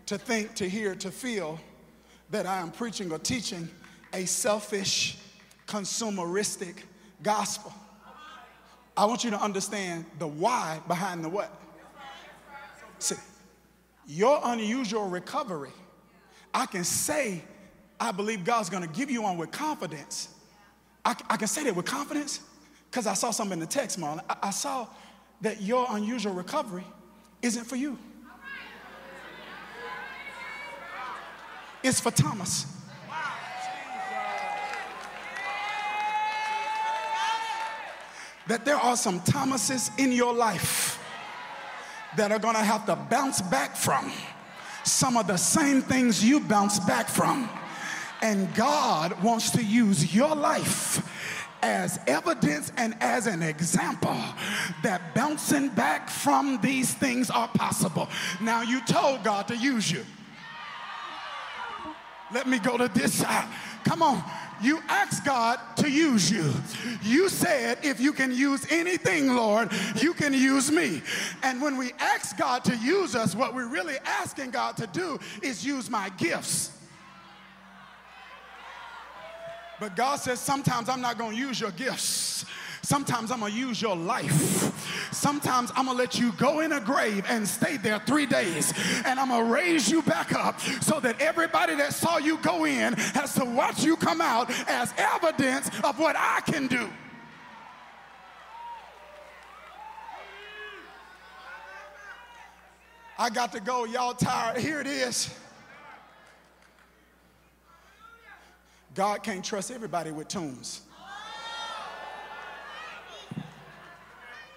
to 0.07 0.17
think, 0.17 0.55
to 0.55 0.69
hear, 0.69 0.95
to 0.97 1.11
feel 1.11 1.59
that 2.31 2.47
I 2.47 2.59
am 2.59 2.71
preaching 2.71 3.11
or 3.11 3.19
teaching 3.19 3.69
a 4.13 4.27
selfish, 4.27 5.19
consumeristic 5.67 6.77
gospel. 7.23 7.73
I 8.97 9.07
want 9.07 9.25
you 9.25 9.31
to 9.31 9.41
understand 9.41 10.05
the 10.21 10.27
why 10.27 10.81
behind 10.87 11.25
the 11.25 11.29
what. 11.29 11.53
See, 13.01 13.17
your 14.07 14.41
unusual 14.45 15.09
recovery, 15.09 15.73
I 16.55 16.67
can 16.67 16.85
say, 16.85 17.43
I 17.99 18.13
believe 18.13 18.45
God's 18.45 18.71
gonna 18.71 18.87
give 18.87 19.11
you 19.11 19.23
one 19.23 19.37
with 19.37 19.51
confidence. 19.51 20.29
I, 21.05 21.17
I 21.29 21.37
can 21.37 21.49
say 21.49 21.65
that 21.65 21.75
with 21.75 21.87
confidence 21.87 22.41
because 22.91 23.07
I 23.07 23.15
saw 23.15 23.31
something 23.31 23.55
in 23.55 23.61
the 23.61 23.67
text, 23.67 24.01
Marlon. 24.01 24.21
I, 24.29 24.37
I 24.45 24.51
saw 24.51 24.87
that 25.43 25.63
your 25.63 25.87
unusual 25.91 26.35
recovery 26.35 26.85
isn't 27.41 27.65
for 27.65 27.77
you. 27.77 27.97
It's 31.83 32.01
for 32.01 32.11
Thomas. 32.11 32.67
That 38.49 38.65
there 38.65 38.77
are 38.77 38.97
some 38.97 39.21
Thomases 39.21 39.93
in 39.97 40.11
your 40.11 40.35
life 40.35 40.99
that 42.17 42.33
are 42.33 42.41
gonna 42.41 42.59
have 42.59 42.85
to 42.87 42.97
bounce 42.97 43.41
back 43.41 43.77
from 43.77 44.13
some 44.83 45.17
of 45.17 45.29
the 45.29 45.37
same 45.37 45.81
things 45.81 46.25
you 46.25 46.41
bounce 46.41 46.81
back 46.81 47.09
from. 47.09 47.49
And 48.21 48.53
God 48.55 49.23
wants 49.23 49.51
to 49.53 49.63
use 49.63 50.15
your 50.15 50.35
life 50.35 51.07
as 51.63 51.99
evidence 52.07 52.73
and 52.77 52.95
as 53.01 53.27
an 53.27 53.43
example 53.43 54.17
that 54.83 55.15
bouncing 55.15 55.69
back 55.69 56.09
from 56.09 56.59
these 56.61 56.95
things 56.95 57.31
are 57.31 57.49
possible. 57.49 58.09
Now, 58.41 58.63
you 58.63 58.81
told 58.83 59.25
God 59.25 59.49
to 59.49 59.57
use 59.57 59.91
you. 59.91 60.05
Let 62.33 62.47
me 62.47 62.59
go 62.59 62.77
to 62.77 62.89
this 62.89 63.15
side. 63.15 63.49
Come 63.85 64.03
on. 64.03 64.23
You 64.63 64.81
asked 64.89 65.25
God 65.25 65.59
to 65.77 65.91
use 65.91 66.31
you. 66.31 66.53
You 67.03 67.31
said, 67.31 67.79
if 67.83 67.99
you 67.99 68.13
can 68.13 68.31
use 68.31 68.67
anything, 68.71 69.35
Lord, 69.35 69.71
you 69.97 70.13
can 70.13 70.35
use 70.35 70.71
me. 70.71 71.01
And 71.43 71.63
when 71.63 71.79
we 71.79 71.93
ask 71.99 72.37
God 72.37 72.63
to 72.65 72.77
use 72.77 73.15
us, 73.15 73.35
what 73.35 73.55
we're 73.55 73.69
really 73.69 73.97
asking 74.05 74.51
God 74.51 74.77
to 74.77 74.87
do 74.87 75.19
is 75.43 75.65
use 75.65 75.89
my 75.89 76.11
gifts. 76.11 76.73
But 79.81 79.97
God 79.97 80.17
says, 80.17 80.39
sometimes 80.39 80.89
I'm 80.89 81.01
not 81.01 81.19
going 81.19 81.33
to 81.33 81.39
use 81.39 81.59
your 81.59 81.71
gifts. 81.73 82.45
Sometimes 82.83 83.31
I'm 83.31 83.41
gonna 83.41 83.55
use 83.55 83.81
your 83.81 83.95
life. 83.95 85.13
Sometimes 85.13 85.71
I'm 85.77 85.87
gonna 85.87 85.99
let 85.99 86.19
you 86.19 86.33
go 86.33 86.61
in 86.61 86.73
a 86.73 86.81
grave 86.81 87.25
and 87.29 87.47
stay 87.47 87.77
there 87.77 88.01
three 88.01 88.27
days. 88.27 88.73
And 89.05 89.21
I'm 89.21 89.29
gonna 89.29 89.45
raise 89.45 89.91
you 89.91 90.03
back 90.03 90.33
up 90.33 90.59
so 90.61 90.99
that 91.01 91.21
everybody 91.21 91.77
that 91.77 91.93
saw 91.93 92.17
you 92.17 92.39
go 92.39 92.65
in 92.65 92.95
has 92.95 93.35
to 93.35 93.45
watch 93.45 93.85
you 93.85 93.97
come 93.97 94.21
out 94.21 94.51
as 94.69 94.95
evidence 94.97 95.69
of 95.85 95.99
what 95.99 96.17
I 96.19 96.41
can 96.47 96.67
do. 96.67 96.89
I 103.19 103.29
got 103.29 103.53
to 103.53 103.61
go. 103.61 103.85
Y'all 103.85 104.15
tired. 104.15 104.57
Here 104.59 104.81
it 104.81 104.87
is. 104.87 105.33
God 109.01 109.23
can't 109.23 109.43
trust 109.43 109.71
everybody 109.71 110.11
with 110.11 110.29
tombs. 110.29 110.83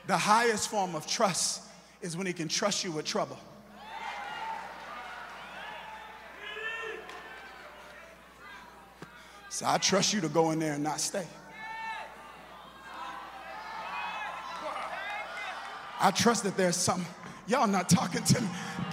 The 0.06 0.18
highest 0.18 0.68
form 0.68 0.96
of 0.96 1.08
trust 1.08 1.62
is 2.02 2.18
when 2.18 2.28
he 2.28 2.34
can 2.34 2.50
trust 2.50 2.84
you 2.84 2.92
with 2.92 3.06
trouble. 3.06 3.40
So 9.48 9.66
I 9.66 9.78
trust 9.78 10.14
you 10.14 10.20
to 10.20 10.28
go 10.28 10.52
in 10.52 10.60
there 10.60 10.74
and 10.74 10.84
not 10.84 11.00
stay. 11.00 11.26
I 16.02 16.12
trust 16.12 16.44
that 16.44 16.58
there's 16.58 16.76
some. 16.76 17.06
Y'all 17.48 17.66
not 17.66 17.88
talking 17.88 18.24
to 18.24 18.42
me. 18.42 18.50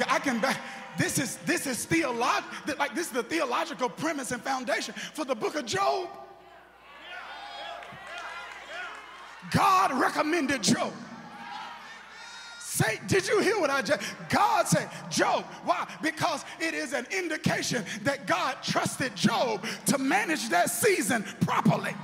I 0.08 0.20
can 0.20 0.38
back. 0.38 0.60
This 0.98 1.18
is 1.18 1.36
this 1.46 1.66
is 1.66 1.86
theolog 1.86 2.44
like 2.78 2.94
this 2.94 3.06
is 3.06 3.12
the 3.12 3.22
theological 3.22 3.88
premise 3.88 4.32
and 4.32 4.42
foundation 4.42 4.94
for 4.94 5.24
the 5.24 5.34
book 5.34 5.54
of 5.54 5.66
Job. 5.66 6.08
God 9.50 9.92
recommended 9.92 10.62
Job. 10.62 10.92
Say, 12.58 13.00
did 13.08 13.26
you 13.26 13.40
hear 13.40 13.58
what 13.60 13.68
I 13.68 13.82
just? 13.82 14.00
God 14.28 14.66
said, 14.66 14.88
Job. 15.10 15.44
Why? 15.64 15.86
Because 16.02 16.44
it 16.60 16.72
is 16.72 16.92
an 16.92 17.06
indication 17.10 17.84
that 18.04 18.26
God 18.26 18.56
trusted 18.62 19.14
Job 19.16 19.66
to 19.86 19.98
manage 19.98 20.48
that 20.50 20.70
season 20.70 21.24
properly. 21.40 21.94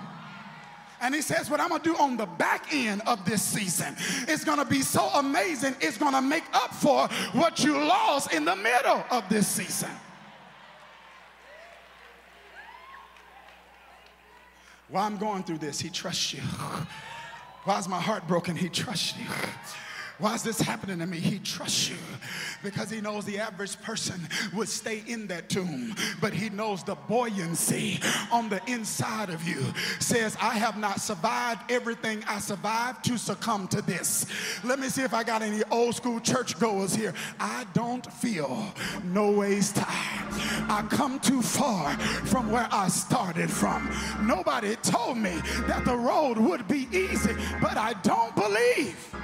And 1.00 1.14
he 1.14 1.20
says, 1.20 1.50
What 1.50 1.60
I'm 1.60 1.68
gonna 1.68 1.82
do 1.82 1.96
on 1.96 2.16
the 2.16 2.26
back 2.26 2.72
end 2.72 3.02
of 3.06 3.24
this 3.24 3.42
season 3.42 3.96
is 4.28 4.44
gonna 4.44 4.64
be 4.64 4.80
so 4.80 5.08
amazing, 5.14 5.76
it's 5.80 5.98
gonna 5.98 6.22
make 6.22 6.44
up 6.52 6.74
for 6.74 7.08
what 7.32 7.62
you 7.62 7.78
lost 7.78 8.32
in 8.32 8.44
the 8.44 8.56
middle 8.56 9.04
of 9.10 9.28
this 9.28 9.46
season. 9.46 9.90
While 14.88 15.04
I'm 15.04 15.16
going 15.16 15.42
through 15.42 15.58
this, 15.58 15.80
he 15.80 15.90
trusts 15.90 16.32
you. 16.32 16.40
Why 17.64 17.78
is 17.78 17.88
my 17.88 18.00
heart 18.00 18.28
broken? 18.28 18.54
He 18.54 18.68
trusts 18.68 19.14
you. 19.18 19.26
Why 20.18 20.34
is 20.34 20.42
this 20.42 20.58
happening 20.58 20.98
to 21.00 21.06
me? 21.06 21.18
He 21.18 21.38
trusts 21.40 21.90
you 21.90 21.96
because 22.62 22.90
he 22.90 23.02
knows 23.02 23.26
the 23.26 23.38
average 23.38 23.78
person 23.82 24.18
would 24.54 24.68
stay 24.68 25.02
in 25.06 25.26
that 25.26 25.50
tomb, 25.50 25.94
but 26.22 26.32
he 26.32 26.48
knows 26.48 26.82
the 26.82 26.94
buoyancy 26.94 28.00
on 28.32 28.48
the 28.48 28.60
inside 28.66 29.28
of 29.28 29.46
you 29.46 29.62
says, 30.00 30.34
I 30.40 30.54
have 30.54 30.78
not 30.78 31.00
survived 31.00 31.70
everything 31.70 32.24
I 32.26 32.38
survived 32.38 33.04
to 33.04 33.18
succumb 33.18 33.68
to 33.68 33.82
this. 33.82 34.26
Let 34.64 34.78
me 34.78 34.88
see 34.88 35.02
if 35.02 35.12
I 35.12 35.22
got 35.22 35.42
any 35.42 35.62
old 35.70 35.94
school 35.94 36.18
churchgoers 36.20 36.94
here. 36.94 37.12
I 37.38 37.66
don't 37.74 38.10
feel 38.14 38.72
no 39.04 39.30
ways 39.30 39.72
tired. 39.72 39.86
I 40.68 40.86
come 40.88 41.20
too 41.20 41.42
far 41.42 41.92
from 42.26 42.50
where 42.50 42.68
I 42.72 42.88
started 42.88 43.50
from. 43.50 43.90
Nobody 44.22 44.76
told 44.76 45.18
me 45.18 45.34
that 45.66 45.84
the 45.84 45.96
road 45.96 46.38
would 46.38 46.66
be 46.68 46.88
easy, 46.90 47.34
but 47.60 47.76
I 47.76 47.92
don't 48.02 48.34
believe 48.34 49.14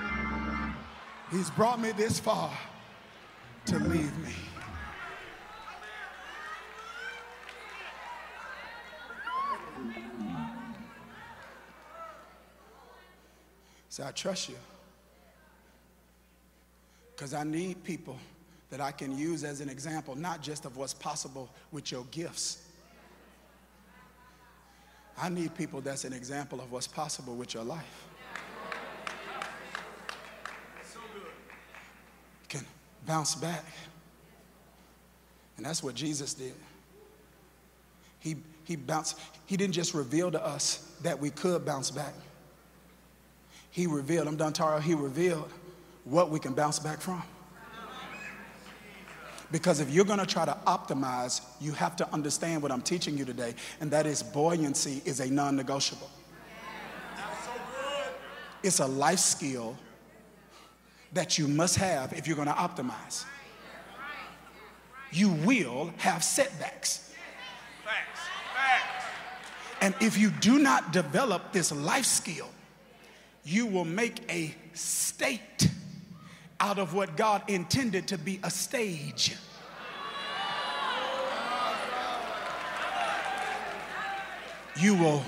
He's 1.33 1.51
brought 1.51 1.81
me 1.81 1.92
this 1.92 2.21
far 2.21 2.53
to 3.66 3.79
leave 3.79 4.16
me. 4.18 4.35
So 13.88 14.05
I 14.05 14.11
trust 14.11 14.49
you. 14.49 14.57
Because 17.14 17.35
I 17.35 17.45
need 17.45 17.83
people 17.85 18.18
that 18.71 18.81
I 18.81 18.90
can 18.90 19.16
use 19.16 19.45
as 19.45 19.61
an 19.61 19.68
example, 19.68 20.14
not 20.14 20.42
just 20.42 20.64
of 20.64 20.77
what's 20.77 20.95
possible 20.95 21.51
with 21.71 21.92
your 21.92 22.05
gifts, 22.11 22.66
I 25.18 25.29
need 25.29 25.55
people 25.55 25.81
that's 25.81 26.05
an 26.05 26.12
example 26.12 26.61
of 26.61 26.73
what's 26.73 26.88
possible 26.88 27.35
with 27.35 27.55
your 27.55 27.64
life. 27.64 28.07
Can 32.49 32.66
bounce 33.06 33.34
back. 33.34 33.64
And 35.56 35.66
that's 35.66 35.82
what 35.82 35.94
Jesus 35.94 36.34
did. 36.34 36.54
He, 38.18 38.36
he 38.64 38.76
bounced, 38.76 39.18
he 39.46 39.56
didn't 39.56 39.74
just 39.74 39.94
reveal 39.94 40.30
to 40.30 40.44
us 40.44 40.96
that 41.02 41.18
we 41.18 41.30
could 41.30 41.64
bounce 41.64 41.90
back. 41.90 42.14
He 43.70 43.86
revealed, 43.86 44.28
I'm 44.28 44.36
done, 44.36 44.52
Tara, 44.52 44.80
he 44.80 44.94
revealed 44.94 45.50
what 46.04 46.30
we 46.30 46.38
can 46.38 46.52
bounce 46.52 46.78
back 46.78 47.00
from. 47.00 47.22
Because 49.50 49.80
if 49.80 49.90
you're 49.90 50.06
gonna 50.06 50.26
try 50.26 50.46
to 50.46 50.56
optimize, 50.66 51.42
you 51.60 51.72
have 51.72 51.94
to 51.96 52.12
understand 52.12 52.62
what 52.62 52.72
I'm 52.72 52.80
teaching 52.80 53.18
you 53.18 53.26
today, 53.26 53.54
and 53.80 53.90
that 53.90 54.06
is 54.06 54.22
buoyancy 54.22 55.02
is 55.04 55.20
a 55.20 55.30
non 55.30 55.56
negotiable. 55.56 56.10
It's 58.62 58.78
a 58.78 58.86
life 58.86 59.18
skill 59.18 59.76
that 61.12 61.38
you 61.38 61.46
must 61.48 61.77
have 61.77 62.12
if 62.12 62.27
you're 62.27 62.37
gonna 62.37 62.53
optimize. 62.55 63.25
You 65.11 65.31
will 65.31 65.92
have 65.98 66.25
setbacks. 66.25 67.11
And 69.83 69.94
if 70.01 70.16
you 70.16 70.31
do 70.31 70.61
not 70.61 70.92
develop 70.92 71.53
this 71.53 71.72
life 71.72 72.05
skill, 72.05 72.48
you 73.44 73.66
will 73.66 73.85
make 73.85 74.20
a 74.31 74.55
state 74.75 75.68
out 76.61 76.79
of 76.79 76.94
what 76.94 77.16
God 77.16 77.42
intended 77.48 78.07
to 78.09 78.16
be 78.16 78.38
a 78.44 78.51
stage. 78.51 79.35
You 84.81 84.94
will 84.94 85.25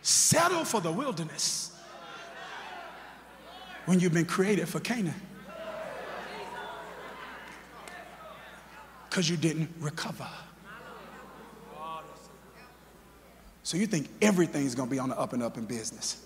settle 0.00 0.64
for 0.64 0.80
the 0.80 0.90
wilderness 0.90 1.75
when 3.86 4.00
you've 4.00 4.12
been 4.12 4.26
created 4.26 4.68
for 4.68 4.80
Canaan. 4.80 5.14
Because 9.08 9.30
you 9.30 9.36
didn't 9.36 9.70
recover. 9.80 10.28
So 13.62 13.76
you 13.76 13.86
think 13.86 14.08
everything's 14.22 14.74
gonna 14.74 14.90
be 14.90 14.98
on 14.98 15.08
the 15.08 15.18
up 15.18 15.32
and 15.32 15.42
up 15.42 15.56
in 15.56 15.64
business. 15.64 16.22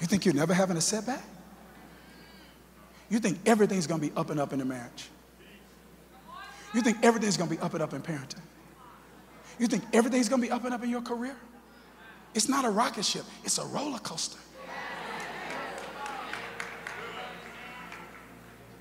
You 0.00 0.06
think 0.06 0.24
you're 0.24 0.34
never 0.34 0.52
having 0.52 0.76
a 0.76 0.80
setback? 0.80 1.22
You 3.08 3.18
think 3.20 3.38
everything's 3.46 3.86
gonna 3.86 4.02
be 4.02 4.12
up 4.16 4.30
and 4.30 4.40
up 4.40 4.52
in 4.52 4.58
the 4.58 4.64
marriage. 4.64 5.08
You 6.74 6.82
think 6.82 6.98
everything's 7.02 7.36
gonna 7.36 7.50
be 7.50 7.58
up 7.58 7.74
and 7.74 7.82
up 7.82 7.92
in 7.92 8.02
parenting. 8.02 8.40
You 9.58 9.66
think 9.66 9.84
everything's 9.92 10.28
gonna 10.28 10.42
be 10.42 10.50
up 10.50 10.64
and 10.64 10.72
up 10.72 10.82
in 10.82 10.90
your 10.90 11.02
career? 11.02 11.36
It's 12.34 12.48
not 12.48 12.64
a 12.64 12.70
rocket 12.70 13.04
ship, 13.04 13.24
it's 13.44 13.58
a 13.58 13.64
roller 13.64 13.98
coaster. 13.98 14.38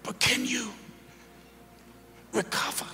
But 0.09 0.17
can 0.17 0.43
you 0.43 0.71
recover? 2.33 2.87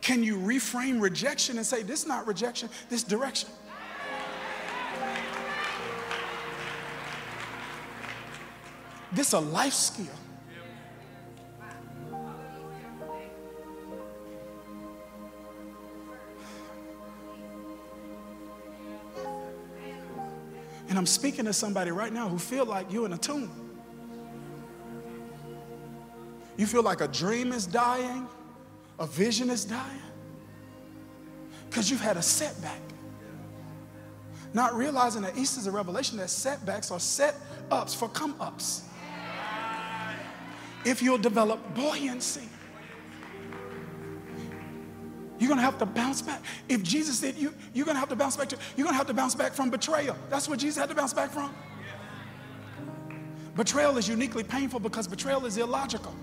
Can 0.00 0.24
you 0.24 0.38
reframe 0.38 0.98
rejection 0.98 1.58
and 1.58 1.66
say, 1.66 1.82
this 1.82 2.00
is 2.00 2.08
not 2.08 2.26
rejection, 2.26 2.70
this 2.88 3.02
direction? 3.02 3.50
This 9.12 9.26
is 9.26 9.32
a 9.34 9.40
life 9.40 9.74
skill. 9.74 10.06
And 20.98 21.04
I'm 21.04 21.06
speaking 21.06 21.44
to 21.44 21.52
somebody 21.52 21.92
right 21.92 22.12
now 22.12 22.28
who 22.28 22.40
feel 22.40 22.66
like 22.66 22.92
you're 22.92 23.06
in 23.06 23.12
a 23.12 23.18
tomb. 23.18 23.48
You 26.56 26.66
feel 26.66 26.82
like 26.82 27.00
a 27.00 27.06
dream 27.06 27.52
is 27.52 27.68
dying, 27.68 28.26
a 28.98 29.06
vision 29.06 29.48
is 29.48 29.64
dying, 29.64 30.02
because 31.70 31.88
you've 31.88 32.00
had 32.00 32.16
a 32.16 32.22
setback. 32.22 32.80
Not 34.52 34.74
realizing 34.74 35.22
that 35.22 35.38
Easter 35.38 35.60
is 35.60 35.68
a 35.68 35.70
revelation 35.70 36.18
that 36.18 36.30
setbacks 36.30 36.90
are 36.90 36.98
set 36.98 37.36
ups 37.70 37.94
for 37.94 38.08
come 38.08 38.34
ups 38.40 38.82
if 40.84 41.00
you'll 41.00 41.16
develop 41.16 41.60
buoyancy. 41.76 42.48
You're 45.38 45.48
gonna 45.48 45.62
have 45.62 45.78
to 45.78 45.86
bounce 45.86 46.22
back. 46.22 46.42
If 46.68 46.82
Jesus 46.82 47.18
said 47.18 47.36
you, 47.36 47.54
you're 47.72 47.86
gonna 47.86 47.98
have 47.98 48.08
to 48.08 48.16
bounce 48.16 48.36
back 48.36 48.48
to, 48.48 48.58
you're 48.76 48.84
gonna 48.84 48.96
have 48.96 49.06
to 49.06 49.14
bounce 49.14 49.34
back 49.34 49.52
from 49.52 49.70
betrayal. 49.70 50.16
That's 50.30 50.48
what 50.48 50.58
Jesus 50.58 50.78
had 50.78 50.88
to 50.88 50.94
bounce 50.94 51.14
back 51.14 51.30
from. 51.30 51.54
Betrayal 53.54 53.96
is 53.98 54.08
uniquely 54.08 54.44
painful 54.44 54.80
because 54.80 55.08
betrayal 55.08 55.44
is 55.46 55.56
illogical. 55.56 56.14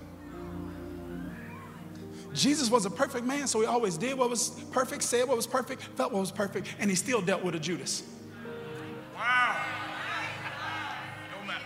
Jesus 2.32 2.70
was 2.70 2.84
a 2.84 2.90
perfect 2.90 3.24
man, 3.24 3.46
so 3.46 3.60
he 3.60 3.66
always 3.66 3.96
did 3.96 4.16
what 4.16 4.28
was 4.28 4.50
perfect, 4.70 5.02
said 5.02 5.26
what 5.26 5.36
was 5.36 5.46
perfect, 5.46 5.82
felt 5.82 6.12
what 6.12 6.20
was 6.20 6.30
perfect, 6.30 6.68
and 6.78 6.90
he 6.90 6.96
still 6.96 7.22
dealt 7.22 7.42
with 7.42 7.54
a 7.54 7.58
Judas. 7.58 8.02
Wow. 9.14 9.62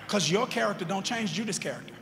Because 0.07 0.31
your 0.31 0.47
character 0.47 0.85
don't 0.85 1.05
change 1.05 1.33
Judas' 1.33 1.59
character. 1.59 1.95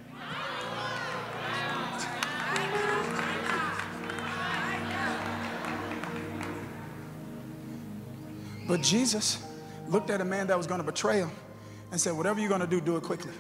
But 8.69 8.83
Jesus 8.83 9.43
looked 9.89 10.11
at 10.11 10.21
a 10.21 10.25
man 10.25 10.47
that 10.49 10.57
was 10.57 10.67
going 10.67 10.79
to 10.79 10.85
betray 10.85 11.17
him 11.17 11.31
and 11.91 12.01
said, 12.01 12.13
Whatever 12.13 12.39
you're 12.39 12.51
going 12.51 12.61
to 12.61 12.67
do, 12.67 12.81
do 12.81 12.97
it 12.97 13.03
quickly. 13.03 13.33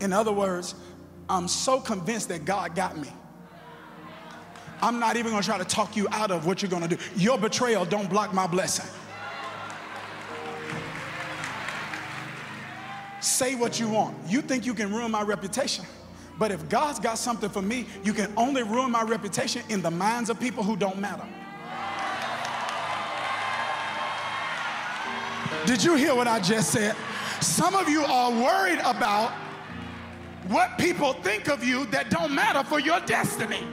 In 0.00 0.12
other 0.14 0.32
words, 0.32 0.74
I'm 1.28 1.46
so 1.46 1.78
convinced 1.78 2.28
that 2.30 2.46
God 2.46 2.74
got 2.74 2.96
me. 2.96 3.08
I'm 4.82 4.98
not 4.98 5.16
even 5.16 5.30
going 5.30 5.42
to 5.42 5.48
try 5.48 5.58
to 5.58 5.64
talk 5.64 5.94
you 5.94 6.08
out 6.10 6.30
of 6.30 6.46
what 6.46 6.62
you're 6.62 6.70
going 6.70 6.88
to 6.88 6.96
do. 6.96 6.96
Your 7.14 7.36
betrayal 7.36 7.84
don't 7.84 8.08
block 8.08 8.32
my 8.32 8.46
blessing. 8.46 8.86
Say 13.20 13.54
what 13.54 13.78
you 13.78 13.90
want. 13.90 14.16
You 14.26 14.40
think 14.40 14.64
you 14.64 14.72
can 14.72 14.90
ruin 14.90 15.10
my 15.10 15.20
reputation. 15.20 15.84
But 16.38 16.50
if 16.50 16.66
God's 16.70 16.98
got 16.98 17.18
something 17.18 17.50
for 17.50 17.60
me, 17.60 17.86
you 18.02 18.14
can 18.14 18.32
only 18.38 18.62
ruin 18.62 18.90
my 18.90 19.02
reputation 19.02 19.62
in 19.68 19.82
the 19.82 19.90
minds 19.90 20.30
of 20.30 20.40
people 20.40 20.64
who 20.64 20.74
don't 20.74 20.98
matter. 20.98 21.28
Did 25.66 25.84
you 25.84 25.94
hear 25.94 26.14
what 26.14 26.26
I 26.26 26.40
just 26.40 26.70
said? 26.70 26.96
Some 27.40 27.74
of 27.74 27.88
you 27.88 28.02
are 28.02 28.30
worried 28.30 28.80
about 28.84 29.32
what 30.48 30.78
people 30.78 31.12
think 31.14 31.48
of 31.48 31.62
you 31.62 31.86
that 31.86 32.10
don't 32.10 32.34
matter 32.34 32.64
for 32.64 32.80
your 32.80 33.00
destiny. 33.00 33.66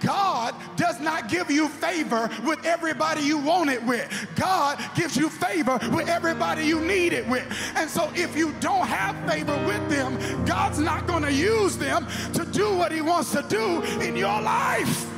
God 0.00 0.54
does 0.76 1.00
not 1.00 1.28
give 1.28 1.50
you 1.50 1.68
favor 1.68 2.30
with 2.44 2.64
everybody 2.64 3.22
you 3.22 3.38
want 3.38 3.70
it 3.70 3.82
with. 3.84 4.08
God 4.36 4.78
gives 4.94 5.16
you 5.16 5.28
favor 5.28 5.78
with 5.92 6.08
everybody 6.08 6.64
you 6.64 6.80
need 6.80 7.12
it 7.12 7.26
with. 7.28 7.44
And 7.74 7.90
so 7.90 8.10
if 8.14 8.36
you 8.36 8.52
don't 8.60 8.86
have 8.86 9.16
favor 9.28 9.56
with 9.66 9.88
them, 9.88 10.16
God's 10.44 10.78
not 10.78 11.06
going 11.06 11.24
to 11.24 11.32
use 11.32 11.76
them 11.76 12.06
to 12.34 12.44
do 12.46 12.74
what 12.76 12.92
he 12.92 13.00
wants 13.00 13.32
to 13.32 13.44
do 13.48 13.82
in 14.00 14.16
your 14.16 14.40
life. 14.40 15.10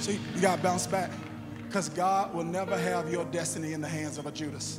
See, 0.00 0.18
you 0.34 0.40
got 0.40 0.56
to 0.56 0.62
bounce 0.62 0.86
back. 0.86 1.10
Because 1.76 1.90
God 1.90 2.32
will 2.32 2.42
never 2.42 2.74
have 2.74 3.12
your 3.12 3.26
destiny 3.26 3.74
in 3.74 3.82
the 3.82 3.88
hands 3.88 4.16
of 4.16 4.24
a 4.24 4.32
Judas. 4.32 4.78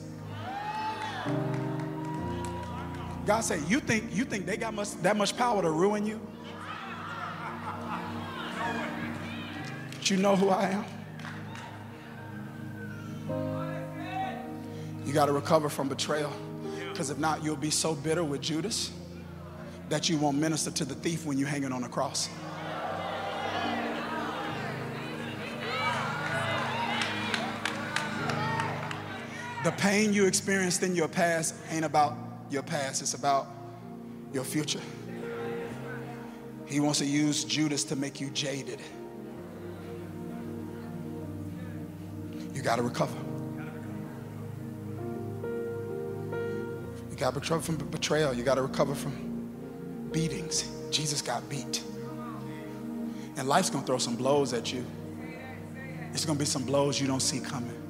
God 3.24 3.42
said, 3.42 3.62
you 3.68 3.80
think, 3.80 4.06
you 4.12 4.26
think 4.26 4.48
they 4.48 4.58
got 4.58 4.74
much, 4.74 4.94
that 5.04 5.16
much 5.16 5.38
power 5.38 5.62
to 5.62 5.70
ruin 5.70 6.08
you? 6.08 6.20
But 9.92 10.10
you 10.10 10.18
know 10.18 10.36
who 10.36 10.50
I 10.50 10.70
am? 10.70 10.86
You 15.06 15.14
got 15.14 15.28
to 15.28 15.34
recover 15.34 15.70
from 15.70 15.90
betrayal. 15.90 16.34
Because 16.92 17.12
if 17.12 17.20
not, 17.20 17.44
you'll 17.44 17.58
be 17.58 17.70
so 17.70 17.94
bitter 17.94 18.24
with 18.24 18.42
Judas 18.42 18.92
that 19.90 20.10
you 20.10 20.18
won't 20.18 20.40
minister 20.40 20.72
to 20.72 20.84
the 20.84 20.96
thief 20.96 21.28
when 21.28 21.38
you're 21.38 21.48
hanging 21.48 21.72
on 21.72 21.84
a 21.84 21.90
cross. 21.90 22.28
The 29.68 29.74
pain 29.74 30.14
you 30.14 30.28
experienced 30.28 30.82
in 30.82 30.96
your 30.96 31.10
past 31.10 31.54
ain't 31.72 31.84
about 31.84 32.16
your 32.50 32.64
past, 32.64 33.02
it's 33.02 33.16
about 33.16 33.48
your 34.32 34.46
future. 34.46 34.80
He 36.66 36.80
wants 36.80 37.00
to 37.00 37.06
use 37.06 37.44
Judas 37.44 37.84
to 37.84 37.98
make 37.98 38.22
you 38.22 38.30
jaded. 38.30 38.80
You 42.54 42.62
got 42.62 42.78
to 42.78 42.82
recover. 42.82 43.18
You 47.10 47.18
got 47.18 47.34
to 47.34 47.40
recover 47.42 47.62
from 47.62 47.76
betrayal. 47.76 48.34
You 48.34 48.44
got 48.44 48.56
to 48.56 48.62
recover 48.62 48.96
from 48.96 49.50
beatings. 50.14 50.64
Jesus 50.92 51.22
got 51.22 51.50
beat. 51.50 51.84
And 53.36 53.50
life's 53.50 53.70
gonna 53.70 53.86
throw 53.86 53.98
some 53.98 54.16
blows 54.16 54.54
at 54.54 54.72
you. 54.72 54.86
It's 56.14 56.24
gonna 56.24 56.40
be 56.40 56.46
some 56.46 56.64
blows 56.64 57.02
you 57.02 57.08
don't 57.08 57.20
see 57.20 57.42
coming. 57.42 57.87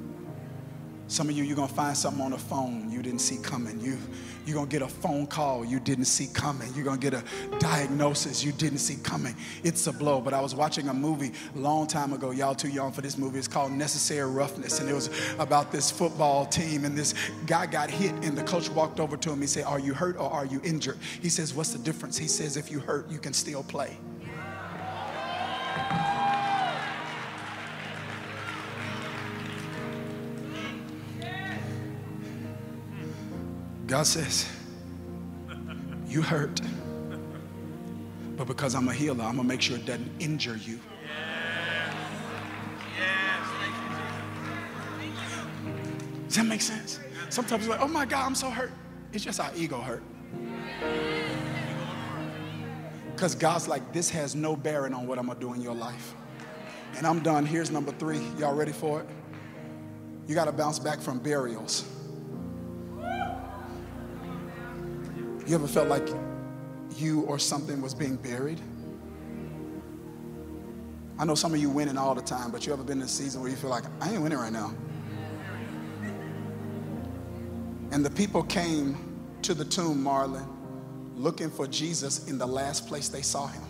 Some 1.08 1.30
of 1.30 1.36
you, 1.36 1.42
you're 1.42 1.56
gonna 1.56 1.68
find 1.68 1.96
something 1.96 2.22
on 2.22 2.32
the 2.32 2.38
phone 2.38 2.90
you 2.90 3.02
didn't 3.02 3.20
see 3.20 3.38
coming. 3.38 3.80
You, 3.80 3.96
you're 4.44 4.54
gonna 4.54 4.68
get 4.68 4.82
a 4.82 4.88
phone 4.88 5.26
call 5.26 5.64
you 5.64 5.80
didn't 5.80 6.04
see 6.04 6.26
coming. 6.26 6.70
You're 6.74 6.84
gonna 6.84 6.98
get 6.98 7.14
a 7.14 7.24
diagnosis 7.58 8.44
you 8.44 8.52
didn't 8.52 8.78
see 8.78 8.96
coming. 9.02 9.34
It's 9.64 9.86
a 9.86 9.92
blow. 9.92 10.20
But 10.20 10.34
I 10.34 10.42
was 10.42 10.54
watching 10.54 10.88
a 10.88 10.94
movie 10.94 11.32
a 11.56 11.58
long 11.58 11.86
time 11.86 12.12
ago. 12.12 12.30
Y'all 12.30 12.54
too 12.54 12.68
young 12.68 12.92
for 12.92 13.00
this 13.00 13.16
movie. 13.16 13.38
It's 13.38 13.48
called 13.48 13.72
Necessary 13.72 14.30
Roughness. 14.30 14.80
And 14.80 14.88
it 14.88 14.92
was 14.92 15.08
about 15.38 15.72
this 15.72 15.90
football 15.90 16.44
team. 16.44 16.84
And 16.84 16.96
this 16.96 17.14
guy 17.46 17.64
got 17.64 17.90
hit, 17.90 18.12
and 18.22 18.36
the 18.36 18.44
coach 18.44 18.68
walked 18.68 19.00
over 19.00 19.16
to 19.16 19.32
him. 19.32 19.40
He 19.40 19.46
said, 19.46 19.64
Are 19.64 19.80
you 19.80 19.94
hurt 19.94 20.16
or 20.16 20.30
are 20.30 20.44
you 20.44 20.60
injured? 20.62 20.98
He 21.22 21.30
says, 21.30 21.54
What's 21.54 21.72
the 21.72 21.78
difference? 21.78 22.18
He 22.18 22.28
says, 22.28 22.58
If 22.58 22.70
you 22.70 22.80
hurt, 22.80 23.10
you 23.10 23.18
can 23.18 23.32
still 23.32 23.62
play. 23.62 23.96
God 33.88 34.06
says, 34.06 34.46
You 36.06 36.20
hurt. 36.20 36.60
But 38.36 38.46
because 38.46 38.74
I'm 38.74 38.86
a 38.86 38.92
healer, 38.92 39.24
I'm 39.24 39.36
to 39.38 39.42
make 39.42 39.62
sure 39.62 39.76
it 39.76 39.86
doesn't 39.86 40.12
injure 40.20 40.56
you. 40.56 40.78
Does 46.26 46.36
that 46.36 46.44
make 46.44 46.60
sense? 46.60 47.00
Sometimes 47.30 47.66
we're 47.66 47.72
like, 47.72 47.80
oh 47.80 47.88
my 47.88 48.04
God, 48.04 48.26
I'm 48.26 48.34
so 48.34 48.50
hurt. 48.50 48.70
It's 49.12 49.24
just 49.24 49.40
our 49.40 49.50
ego 49.56 49.80
hurt. 49.80 50.02
Because 53.14 53.34
God's 53.34 53.66
like, 53.66 53.92
this 53.94 54.10
has 54.10 54.34
no 54.34 54.54
bearing 54.54 54.92
on 54.92 55.06
what 55.06 55.18
I'm 55.18 55.26
to 55.28 55.34
do 55.34 55.54
in 55.54 55.62
your 55.62 55.74
life. 55.74 56.14
And 56.96 57.06
I'm 57.06 57.20
done. 57.20 57.46
Here's 57.46 57.70
number 57.70 57.92
three. 57.92 58.20
Y'all 58.38 58.54
ready 58.54 58.72
for 58.72 59.00
it? 59.00 59.08
You 60.26 60.34
got 60.34 60.44
to 60.44 60.52
bounce 60.52 60.78
back 60.78 61.00
from 61.00 61.18
burials. 61.18 61.97
You 65.48 65.54
ever 65.54 65.66
felt 65.66 65.88
like 65.88 66.06
you 66.96 67.22
or 67.22 67.38
something 67.38 67.80
was 67.80 67.94
being 67.94 68.16
buried? 68.16 68.60
I 71.18 71.24
know 71.24 71.34
some 71.34 71.54
of 71.54 71.60
you 71.60 71.70
winning 71.70 71.96
all 71.96 72.14
the 72.14 72.20
time, 72.20 72.50
but 72.50 72.66
you 72.66 72.72
ever 72.74 72.82
been 72.82 72.98
in 72.98 73.04
a 73.04 73.08
season 73.08 73.40
where 73.40 73.48
you 73.48 73.56
feel 73.56 73.70
like, 73.70 73.84
I 73.98 74.12
ain't 74.12 74.20
winning 74.20 74.36
right 74.36 74.52
now? 74.52 74.74
And 77.92 78.04
the 78.04 78.10
people 78.10 78.42
came 78.42 78.98
to 79.40 79.54
the 79.54 79.64
tomb, 79.64 80.04
Marlon, 80.04 80.46
looking 81.16 81.50
for 81.50 81.66
Jesus 81.66 82.28
in 82.28 82.36
the 82.36 82.46
last 82.46 82.86
place 82.86 83.08
they 83.08 83.22
saw 83.22 83.46
him. 83.46 83.62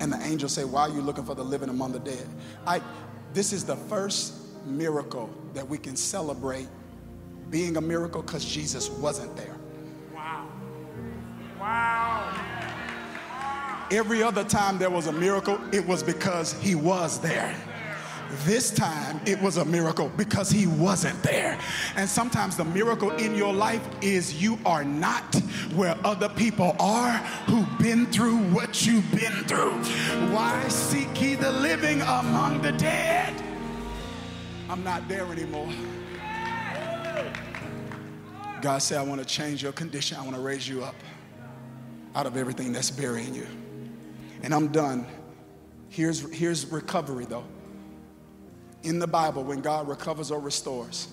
And 0.00 0.12
the 0.12 0.20
angel 0.22 0.50
said, 0.50 0.66
Why 0.66 0.82
are 0.82 0.90
you 0.90 1.00
looking 1.00 1.24
for 1.24 1.34
the 1.34 1.44
living 1.44 1.70
among 1.70 1.92
the 1.92 2.00
dead? 2.00 2.28
I, 2.66 2.82
this 3.32 3.54
is 3.54 3.64
the 3.64 3.76
first 3.76 4.34
miracle 4.66 5.30
that 5.54 5.66
we 5.66 5.78
can 5.78 5.96
celebrate 5.96 6.68
being 7.50 7.76
a 7.76 7.80
miracle 7.80 8.22
because 8.22 8.44
Jesus 8.44 8.88
wasn't 8.88 9.36
there. 9.36 9.56
Wow. 10.14 10.48
Wow. 11.58 12.50
Every 13.90 14.22
other 14.22 14.44
time 14.44 14.78
there 14.78 14.90
was 14.90 15.08
a 15.08 15.12
miracle, 15.12 15.58
it 15.72 15.84
was 15.84 16.02
because 16.02 16.52
he 16.54 16.76
was 16.76 17.18
there. 17.20 17.54
This 18.44 18.70
time 18.70 19.20
it 19.26 19.42
was 19.42 19.56
a 19.56 19.64
miracle 19.64 20.12
because 20.16 20.48
he 20.48 20.68
wasn't 20.68 21.20
there. 21.24 21.58
And 21.96 22.08
sometimes 22.08 22.56
the 22.56 22.64
miracle 22.64 23.10
in 23.12 23.34
your 23.34 23.52
life 23.52 23.86
is 24.00 24.40
you 24.40 24.56
are 24.64 24.84
not 24.84 25.34
where 25.74 25.96
other 26.04 26.28
people 26.28 26.76
are 26.78 27.14
who've 27.48 27.78
been 27.80 28.06
through 28.06 28.36
what 28.50 28.86
you've 28.86 29.10
been 29.10 29.44
through. 29.44 29.72
Why 30.32 30.68
seek 30.68 31.20
ye 31.20 31.34
the 31.34 31.50
living 31.50 32.00
among 32.02 32.62
the 32.62 32.70
dead? 32.70 33.34
I'm 34.68 34.84
not 34.84 35.08
there 35.08 35.26
anymore. 35.32 35.72
God 38.62 38.78
said, 38.78 38.98
I 38.98 39.02
want 39.02 39.20
to 39.20 39.26
change 39.26 39.62
your 39.62 39.72
condition. 39.72 40.16
I 40.18 40.22
want 40.22 40.34
to 40.34 40.42
raise 40.42 40.68
you 40.68 40.82
up 40.82 40.94
out 42.14 42.26
of 42.26 42.36
everything 42.36 42.72
that's 42.72 42.90
burying 42.90 43.34
you. 43.34 43.46
And 44.42 44.54
I'm 44.54 44.68
done. 44.68 45.06
Here's, 45.88 46.20
here's 46.34 46.66
recovery, 46.66 47.24
though. 47.24 47.44
In 48.82 48.98
the 48.98 49.06
Bible, 49.06 49.44
when 49.44 49.60
God 49.60 49.88
recovers 49.88 50.30
or 50.30 50.40
restores, 50.40 51.08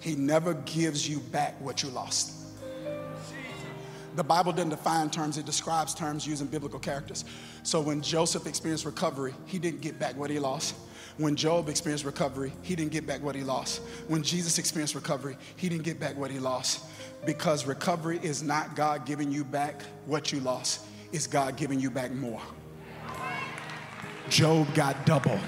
He 0.00 0.14
never 0.14 0.54
gives 0.54 1.08
you 1.08 1.20
back 1.20 1.60
what 1.60 1.82
you 1.82 1.90
lost. 1.90 2.32
The 4.16 4.24
Bible 4.24 4.52
doesn't 4.52 4.70
define 4.70 5.10
terms, 5.10 5.36
it 5.36 5.44
describes 5.44 5.94
terms 5.94 6.26
using 6.26 6.46
biblical 6.46 6.78
characters. 6.78 7.26
So 7.62 7.82
when 7.82 8.00
Joseph 8.00 8.46
experienced 8.46 8.86
recovery, 8.86 9.34
he 9.44 9.58
didn't 9.58 9.82
get 9.82 9.98
back 9.98 10.16
what 10.16 10.30
he 10.30 10.38
lost. 10.38 10.74
When 11.18 11.34
Job 11.34 11.70
experienced 11.70 12.04
recovery, 12.04 12.52
he 12.62 12.76
didn't 12.76 12.92
get 12.92 13.06
back 13.06 13.22
what 13.22 13.34
he 13.34 13.42
lost. 13.42 13.80
When 14.06 14.22
Jesus 14.22 14.58
experienced 14.58 14.94
recovery, 14.94 15.38
he 15.56 15.68
didn't 15.68 15.84
get 15.84 15.98
back 15.98 16.16
what 16.16 16.30
he 16.30 16.38
lost. 16.38 16.84
Because 17.24 17.66
recovery 17.66 18.20
is 18.22 18.42
not 18.42 18.76
God 18.76 19.06
giving 19.06 19.32
you 19.32 19.42
back 19.42 19.82
what 20.04 20.30
you 20.30 20.40
lost, 20.40 20.84
it's 21.12 21.26
God 21.26 21.56
giving 21.56 21.80
you 21.80 21.90
back 21.90 22.12
more. 22.12 22.42
Job 24.28 24.66
got 24.74 25.06
double. 25.06 25.38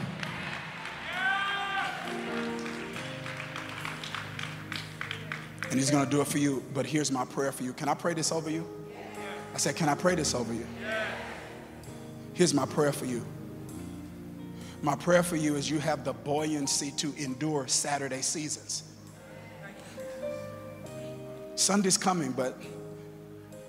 And 5.71 5.79
he's 5.79 5.91
going 5.91 6.05
to 6.05 6.11
do 6.11 6.23
it 6.23 6.27
for 6.27 6.39
you. 6.39 6.65
But 6.73 6.87
here's 6.87 7.13
my 7.13 7.27
prayer 7.27 7.53
for 7.53 7.63
you. 7.63 7.75
Can 7.75 7.91
I 7.91 7.95
pray 7.95 8.15
this 8.15 8.33
over 8.33 8.49
you? 8.49 8.67
I 9.55 9.59
said, 9.59 9.77
Can 9.77 9.89
I 9.89 9.95
pray 9.95 10.15
this 10.15 10.35
over 10.35 10.55
you? 10.55 10.67
Here's 12.33 12.55
my 12.55 12.65
prayer 12.65 12.93
for 12.93 13.05
you. 13.05 13.25
My 14.81 14.95
prayer 14.95 15.23
for 15.23 15.37
you 15.37 15.57
is 15.57 15.69
you 15.69 15.79
have 15.81 16.05
the 16.05 16.13
buoyancy 16.13 16.93
to 16.93 17.13
endure 17.17 17.67
Saturday 17.67 18.23
seasons. 18.23 18.85
Sunday's 21.57 21.99
coming, 21.99 22.31
but 22.31 22.61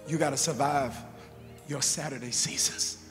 you 0.07 0.17
got 0.17 0.29
to 0.29 0.37
survive 0.37 0.95
your 1.67 1.81
Saturday 1.81 2.31
seasons. 2.31 3.03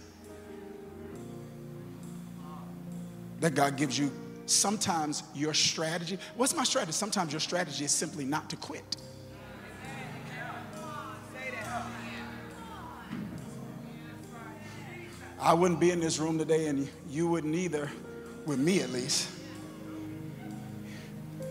That 3.41 3.55
God 3.55 3.77
gives 3.77 3.99
you 3.99 4.13
sometimes 4.47 5.25
your 5.35 5.55
strategy. 5.55 6.19
What's 6.37 6.55
my 6.55 6.65
strategy? 6.65 6.93
Sometimes 6.93 7.33
your 7.33 7.41
strategy 7.41 7.85
is 7.85 7.93
simply 7.93 8.25
not 8.25 8.49
to 8.51 8.57
quit. 8.57 8.97
I 15.41 15.55
wouldn't 15.55 15.79
be 15.79 15.91
in 15.91 16.01
this 16.01 16.19
room 16.19 16.37
today, 16.37 16.67
and 16.67 16.89
you 17.09 17.29
wouldn't 17.29 17.55
either, 17.55 17.91
with 18.45 18.59
me 18.59 18.81
at 18.81 18.91
least, 18.91 19.29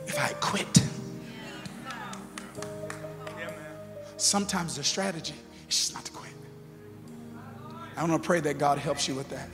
if 0.05 0.19
I 0.19 0.33
quit. 0.41 0.83
Sometimes 4.17 4.75
the 4.75 4.83
strategy 4.83 5.35
is 5.69 5.75
just 5.75 5.93
not 5.93 6.03
to 6.05 6.11
quit. 6.11 6.33
I 7.95 8.03
want 8.03 8.21
to 8.21 8.25
pray 8.25 8.39
that 8.41 8.57
God 8.57 8.77
helps 8.77 9.07
you 9.07 9.15
with 9.15 9.29
that. 9.29 9.49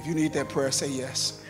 If 0.00 0.06
you 0.06 0.14
need 0.14 0.32
that 0.32 0.48
prayer, 0.48 0.70
say 0.70 0.88
yes. 0.88 1.41